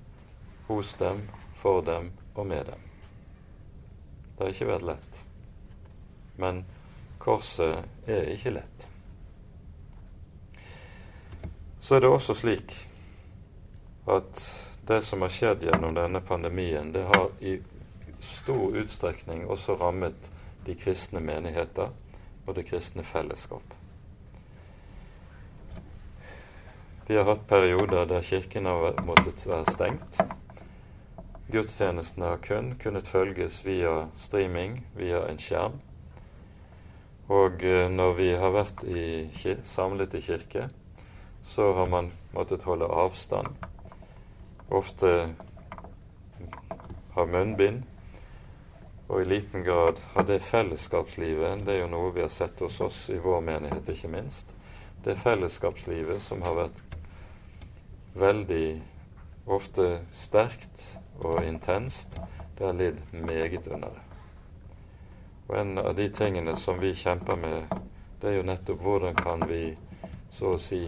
hos 0.68 0.94
dem, 1.03 1.26
for 1.59 1.82
dem 1.82 2.12
og 2.34 2.46
med 2.46 2.68
dem. 2.70 2.82
Det 4.36 4.44
har 4.44 4.53
ikke 4.55 4.68
vært 4.68 4.90
lett, 4.92 5.22
men 6.38 6.62
korset 7.19 7.85
er 8.07 8.31
ikke 8.33 8.55
lett. 8.57 8.87
Så 11.81 11.97
er 11.97 12.05
det 12.05 12.11
også 12.12 12.35
slik 12.37 12.75
at 14.09 14.43
det 14.89 15.03
som 15.05 15.23
har 15.25 15.33
skjedd 15.33 15.64
gjennom 15.64 15.95
denne 15.97 16.21
pandemien, 16.21 16.93
det 16.93 17.05
har 17.09 17.31
i 17.41 17.59
stor 18.21 18.77
utstrekning 18.77 19.47
også 19.49 19.77
rammet 19.77 20.31
de 20.66 20.75
kristne 20.75 21.21
menigheter 21.21 21.91
og 22.47 22.55
det 22.57 22.66
kristne 22.69 23.05
fellesskap. 23.05 23.75
Vi 27.09 27.16
har 27.16 27.25
hatt 27.25 27.47
perioder 27.49 28.05
der 28.05 28.23
Kirken 28.23 28.66
har 28.66 28.93
måttet 29.07 29.47
være 29.49 29.73
stengt. 29.73 30.19
Gudstjenestene 31.53 32.33
har 32.35 32.43
kun 32.45 32.75
kunnet 32.81 33.09
følges 33.09 33.62
via 33.64 34.11
streaming, 34.21 34.83
via 34.97 35.23
en 35.29 35.41
skjerm. 35.41 35.81
Og 37.29 37.64
eh, 37.64 37.89
når 37.93 38.14
vi 38.16 38.29
har 38.41 38.55
vært 38.55 38.85
i, 38.89 39.29
samlet 39.68 40.14
i 40.16 40.22
kirke, 40.24 40.68
så 41.49 41.72
har 41.76 41.91
man 41.93 42.12
måttet 42.33 42.64
holde 42.68 42.89
avstand 42.89 43.57
ofte 44.68 45.35
har 47.14 47.26
munnbind, 47.26 47.83
og 49.09 49.22
i 49.22 49.29
liten 49.29 49.64
grad 49.64 50.01
har 50.12 50.26
det 50.29 50.43
fellesskapslivet 50.45 51.64
Det 51.64 51.74
er 51.74 51.81
jo 51.81 51.93
noe 51.93 52.12
vi 52.12 52.20
har 52.20 52.33
sett 52.33 52.61
hos 52.61 52.81
oss 52.85 53.07
i 53.09 53.16
vår 53.18 53.41
menighet, 53.41 53.89
ikke 53.89 54.12
minst. 54.12 54.53
Det 55.05 55.16
fellesskapslivet 55.24 56.20
som 56.22 56.45
har 56.45 56.59
vært 56.59 56.99
veldig 58.18 58.66
ofte 59.49 59.89
sterkt 60.20 60.85
og 61.24 61.41
intenst, 61.45 62.20
det 62.59 62.66
har 62.66 62.76
lidd 62.76 63.01
meget 63.12 63.66
under 63.66 63.89
det. 63.89 64.08
Og 65.49 65.59
en 65.59 65.78
av 65.78 65.94
de 65.96 66.09
tingene 66.12 66.57
som 66.57 66.80
vi 66.80 66.94
kjemper 66.94 67.36
med, 67.36 67.76
det 68.20 68.28
er 68.28 68.34
jo 68.36 68.49
nettopp 68.49 68.82
hvordan 68.84 69.14
kan 69.16 69.44
vi 69.49 69.62
så 70.30 70.55
å 70.55 70.61
si 70.61 70.82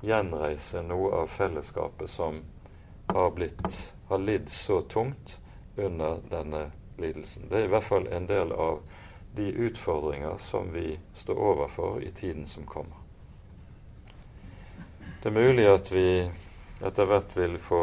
gjenreise 0.00 0.80
noe 0.86 1.10
av 1.22 1.34
fellesskapet 1.34 2.10
som 2.10 2.38
har, 3.12 3.30
blitt, 3.36 3.66
har 4.08 4.22
lidd 4.22 4.48
så 4.50 4.80
tungt 4.88 5.36
under 5.76 6.22
denne 6.30 6.70
lidelsen. 6.96 7.48
Det 7.50 7.58
er 7.58 7.66
i 7.66 7.72
hvert 7.72 7.84
fall 7.84 8.08
en 8.08 8.26
del 8.26 8.52
av 8.52 8.80
de 9.36 9.50
utfordringer 9.68 10.40
som 10.50 10.72
vi 10.72 10.98
står 11.14 11.42
overfor 11.50 12.00
i 12.02 12.10
tiden 12.10 12.46
som 12.48 12.66
kommer. 12.66 12.96
Det 15.22 15.28
er 15.28 15.36
mulig 15.36 15.66
at 15.68 15.92
vi 15.92 16.08
etter 16.80 17.10
hvert 17.10 17.36
vil 17.36 17.58
få 17.60 17.82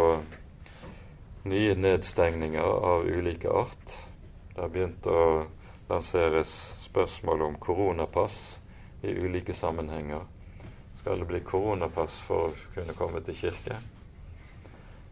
nye 1.45 1.75
nedstengninger 1.77 2.63
av 2.89 3.05
ulike 3.05 3.51
art. 3.51 3.95
Det 4.55 4.61
har 4.61 4.73
begynt 4.73 5.05
å 5.11 5.21
lanseres 5.89 6.53
spørsmål 6.85 7.41
om 7.41 7.59
koronapass 7.59 8.59
i 9.01 9.13
ulike 9.13 9.53
sammenhenger. 9.53 10.25
Skal 10.99 11.19
det 11.19 11.27
bli 11.29 11.39
koronapass 11.45 12.17
for 12.27 12.49
å 12.49 12.71
kunne 12.73 12.95
komme 12.97 13.21
til 13.25 13.37
kirke? 13.37 13.77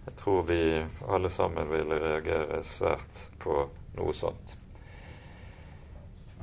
Jeg 0.05 0.15
tror 0.19 0.41
vi 0.47 0.59
alle 1.07 1.29
sammen 1.31 1.69
vil 1.71 1.93
reagere 1.93 2.63
svært 2.67 3.21
på 3.39 3.67
noe 3.97 4.15
sånt. 4.17 4.57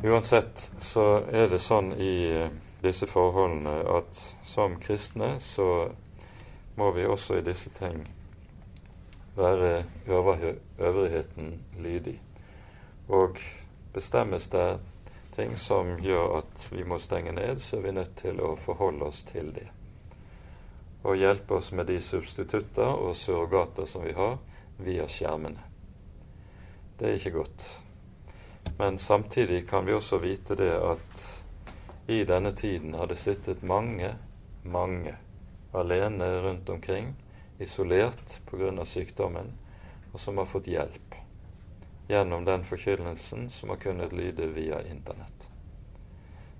Uansett 0.00 0.70
så 0.80 1.26
er 1.28 1.50
det 1.50 1.58
sånn 1.60 1.92
i 2.00 2.48
disse 2.80 3.04
forholdene 3.10 3.82
at 3.98 4.22
som 4.48 4.78
kristne 4.80 5.34
så 5.44 5.90
må 6.78 6.88
vi 6.96 7.04
også 7.04 7.36
i 7.36 7.44
disse 7.44 7.68
ting 7.76 7.98
være 9.36 9.84
øvrigheten 10.08 11.52
lydig. 11.82 12.16
Og 13.08 13.36
bestemmes 13.92 14.48
det 14.48 14.78
ting 15.34 15.56
som 15.56 15.98
gjør 16.02 16.38
at 16.38 16.66
vi 16.72 16.84
må 16.84 16.98
stenge 16.98 17.32
ned, 17.32 17.62
så 17.62 17.78
er 17.78 17.86
vi 17.86 17.92
nødt 17.96 18.16
til 18.20 18.40
å 18.44 18.54
forholde 18.60 19.08
oss 19.10 19.22
til 19.28 19.52
det. 19.56 19.68
Og 21.02 21.16
hjelpe 21.16 21.56
oss 21.60 21.70
med 21.72 21.88
de 21.88 21.96
substitutter 22.04 22.90
og 22.90 23.16
surrogater 23.16 23.88
som 23.88 24.04
vi 24.04 24.12
har, 24.16 24.38
via 24.80 25.06
skjermene. 25.08 25.60
Det 26.98 27.08
er 27.08 27.18
ikke 27.18 27.34
godt. 27.38 27.64
Men 28.78 28.98
samtidig 28.98 29.66
kan 29.68 29.86
vi 29.86 29.96
også 29.96 30.20
vite 30.20 30.56
det 30.56 30.72
at 30.76 31.26
i 32.10 32.22
denne 32.24 32.52
tiden 32.56 32.94
har 32.96 33.08
det 33.08 33.18
sittet 33.20 33.62
mange, 33.62 34.14
mange 34.62 35.16
alene 35.72 36.30
rundt 36.42 36.68
omkring, 36.68 37.14
isolert 37.60 38.40
pga. 38.50 38.84
sykdommen, 38.84 39.52
og 40.12 40.20
som 40.20 40.38
har 40.38 40.48
fått 40.48 40.68
hjelp 40.68 41.09
gjennom 42.10 42.44
den 42.44 42.64
forkynnelsen 42.64 43.50
som 43.50 43.68
har 43.68 43.76
kunnet 43.76 44.12
lyde 44.12 44.46
via 44.46 44.82
Internett. 44.82 45.48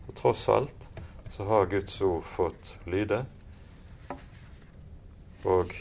Så 0.07 0.13
tross 0.13 0.49
alt 0.49 0.89
så 1.33 1.45
har 1.45 1.67
Guds 1.67 2.01
ord 2.01 2.25
fått 2.25 2.77
lyde, 2.85 3.25
og 5.43 5.75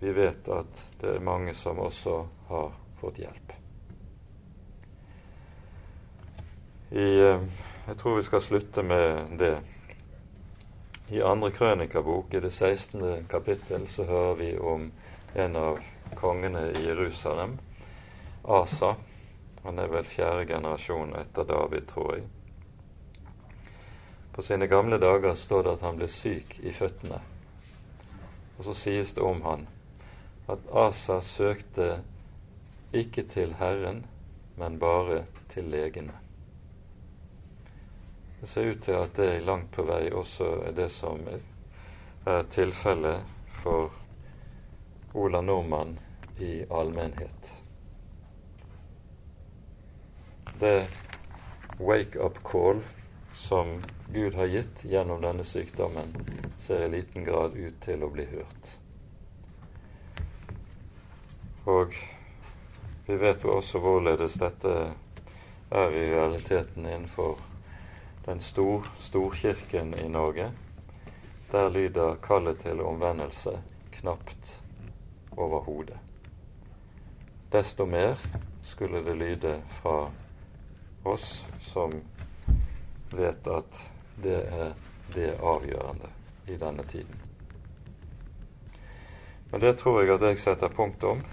vi 0.00 0.12
vet 0.12 0.48
at 0.48 0.82
det 1.00 1.14
er 1.16 1.24
mange 1.24 1.54
som 1.54 1.78
også 1.84 2.16
har 2.48 2.72
fått 3.00 3.20
hjelp. 3.20 3.52
I, 6.90 7.06
eh, 7.20 7.44
jeg 7.86 7.96
tror 8.00 8.16
vi 8.16 8.22
skal 8.22 8.42
slutte 8.42 8.82
med 8.82 9.36
det. 9.38 9.58
I 11.08 11.22
andre 11.22 11.50
krønikabok, 11.50 12.34
i 12.34 12.40
det 12.40 12.50
16. 12.50 13.26
kapittel, 13.28 13.88
så 13.88 14.04
hører 14.04 14.34
vi 14.34 14.58
om 14.58 14.92
en 15.34 15.56
av 15.56 15.78
kongene 16.14 16.70
i 16.70 16.86
Jerusalem, 16.86 17.58
Asa. 18.50 18.94
Han 19.62 19.78
er 19.78 19.90
vel 19.92 20.06
fjerde 20.08 20.46
generasjon 20.48 21.14
etter 21.20 21.44
David, 21.48 21.88
tror 21.88 22.14
jeg. 22.16 22.28
På 24.32 24.42
sine 24.42 24.66
gamle 24.66 24.98
dager 24.98 25.34
står 25.34 25.62
det 25.62 25.74
at 25.76 25.84
han 25.84 25.98
ble 26.00 26.08
syk 26.08 26.56
i 26.64 26.72
føttene. 26.72 27.18
Og 28.58 28.64
så 28.64 28.74
sies 28.76 29.12
det 29.14 29.22
om 29.24 29.42
han 29.44 29.66
at 30.50 30.64
Asa 30.74 31.20
søkte 31.22 32.00
ikke 32.92 33.22
til 33.30 33.54
Herren, 33.60 34.02
men 34.56 34.78
bare 34.78 35.24
til 35.52 35.70
legene. 35.70 36.16
Det 38.40 38.48
ser 38.48 38.72
ut 38.72 38.82
til 38.82 38.96
at 38.96 39.16
det 39.16 39.44
langt 39.44 39.70
på 39.76 39.84
vei 39.84 40.08
også 40.10 40.50
er 40.66 40.76
det 40.76 40.88
som 40.94 41.20
er 41.28 42.42
tilfellet 42.50 43.28
for 43.62 43.92
Ola 45.14 45.40
Nordmann 45.44 45.98
i 46.38 46.64
allmennhet. 46.70 47.59
Det 50.60 50.88
wake-up 51.78 52.42
call 52.42 52.80
som 53.32 53.82
Gud 54.12 54.34
har 54.34 54.46
gitt 54.46 54.84
gjennom 54.84 55.20
denne 55.20 55.44
sykdommen, 55.44 56.12
ser 56.60 56.82
i 56.84 56.88
liten 56.88 57.24
grad 57.24 57.56
ut 57.56 57.78
til 57.80 58.04
å 58.04 58.10
bli 58.12 58.26
hørt. 58.28 58.68
Og 61.64 61.96
vi 63.06 63.16
vet 63.16 63.40
jo 63.40 63.56
også 63.56 63.80
hvorledes 63.80 64.36
dette 64.42 64.76
er 65.70 65.96
i 65.96 66.06
realiteten 66.12 66.84
innenfor 66.84 67.40
den 68.28 68.44
stor, 68.44 68.84
storkirken 69.08 69.96
i 69.96 70.08
Norge. 70.12 70.52
Der 71.50 71.72
lyder 71.72 72.20
kallet 72.20 72.60
til 72.60 72.84
omvendelse 72.84 73.62
knapt 73.96 74.56
overhodet. 75.40 75.96
Desto 77.48 77.88
mer 77.88 78.20
skulle 78.62 79.00
det 79.08 79.16
lyde 79.16 79.62
fra 79.80 80.10
oss 81.02 81.44
som 81.72 81.92
vet 83.10 83.46
at 83.46 83.82
det 84.22 84.40
er 84.46 84.72
det 85.14 85.34
avgjørende 85.42 86.10
i 86.46 86.56
denne 86.56 86.82
tiden. 86.82 87.20
Men 89.50 89.60
det 89.60 89.78
tror 89.78 90.02
jeg 90.02 90.14
at 90.14 90.26
jeg 90.28 90.38
setter 90.38 90.68
punktum 90.68 91.24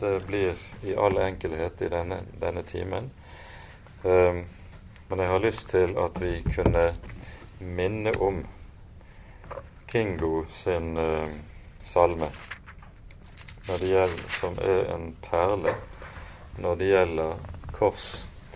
det 0.00 0.20
blir 0.26 0.56
i 0.82 0.94
all 0.96 1.18
enkelhet 1.18 1.82
i 1.82 1.88
denne, 1.88 2.22
denne 2.40 2.62
timen. 2.62 3.10
Um, 4.02 4.44
men 5.08 5.18
jeg 5.18 5.28
har 5.28 5.42
lyst 5.44 5.68
til 5.68 5.92
at 5.98 6.20
vi 6.22 6.38
kunne 6.54 6.94
minne 7.60 8.14
om 8.20 8.40
Kingo 9.92 10.44
sin 10.50 10.96
uh, 10.96 11.28
salme, 11.84 12.30
gjelder, 13.68 14.24
som 14.40 14.56
er 14.62 14.94
en 14.94 15.12
perle 15.22 15.76
når 16.58 16.80
det 16.80 16.88
gjelder 16.90 17.36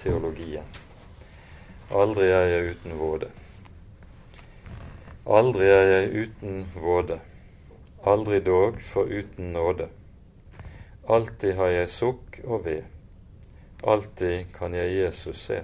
korsteologien. 0.04 0.64
Aldri 1.90 2.28
er 2.28 2.48
jeg 2.48 2.74
uten 2.74 2.98
våde. 2.98 3.30
Aldri 5.26 5.66
er 5.66 5.84
jeg 5.88 6.24
uten 6.24 6.66
våde, 6.74 7.20
aldri 8.04 8.40
dog 8.44 8.80
for 8.92 9.08
uten 9.08 9.52
nåde. 9.52 9.88
Alltid 11.08 11.54
har 11.56 11.68
jeg 11.72 11.88
sukk 11.88 12.40
og 12.44 12.64
ved, 12.64 12.82
alltid 13.86 14.52
kan 14.52 14.74
jeg 14.74 14.92
Jesus 14.92 15.38
se. 15.38 15.62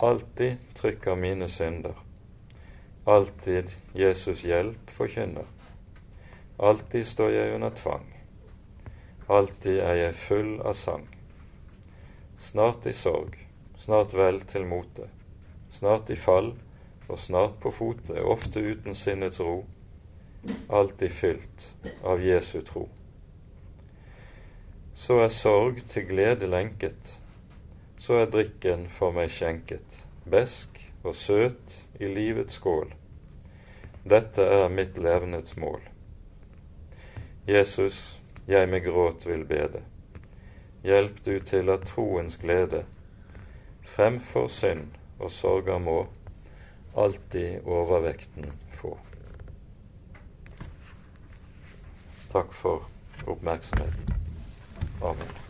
Alltid 0.00 0.56
trykker 0.74 1.14
mine 1.14 1.48
synder, 1.48 1.96
alltid 3.06 3.68
Jesus 3.94 4.40
hjelp 4.40 4.90
forkynner. 4.90 5.44
Alltid 6.58 7.04
står 7.04 7.30
jeg 7.30 7.54
under 7.54 7.70
tvang, 7.70 8.08
alltid 9.28 9.80
er 9.80 9.94
jeg 9.94 10.14
full 10.14 10.56
av 10.64 10.74
sang. 10.74 11.15
Snart 12.38 12.86
i 12.86 12.92
sorg, 12.92 13.38
snart 13.80 14.14
vel 14.14 14.42
til 14.48 14.66
mote, 14.68 15.08
snart 15.72 16.10
i 16.10 16.18
fall 16.20 16.52
og 17.08 17.18
snart 17.22 17.56
på 17.62 17.70
fote, 17.70 18.20
ofte 18.20 18.60
uten 18.60 18.94
sinnets 18.98 19.40
ro, 19.40 19.64
alltid 20.68 21.12
fylt 21.12 21.72
av 22.04 22.22
Jesu 22.22 22.60
tro 22.66 22.88
så 24.96 25.18
er 25.20 25.32
sorg 25.32 25.82
til 25.92 26.06
glede 26.08 26.48
lenket, 26.48 27.16
så 28.00 28.22
er 28.22 28.30
drikken 28.32 28.86
for 28.92 29.14
meg 29.16 29.28
skjenket, 29.32 29.98
besk 30.24 30.80
og 31.04 31.14
søt 31.20 31.74
i 32.00 32.08
livets 32.08 32.56
skål. 32.56 32.88
Dette 34.08 34.46
er 34.56 34.72
mitt 34.72 34.96
levnets 35.02 35.56
mål. 35.60 35.82
Jesus, 37.46 37.98
jeg 38.48 38.70
med 38.70 38.86
gråt 38.86 39.26
vil 39.28 39.44
bede. 39.46 39.82
Hjelp 40.86 41.24
du 41.24 41.40
til 41.42 41.70
at 41.70 41.80
troens 41.88 42.36
glede 42.38 42.84
fremfor 43.82 44.46
synd 44.48 44.84
og 45.18 45.30
sorger 45.34 45.78
må 45.82 45.96
alltid 46.96 47.66
overvekten 47.66 48.52
få. 48.78 48.92
Takk 52.30 52.54
for 52.54 52.86
oppmerksomheten. 53.26 54.14
Amen. 55.02 55.45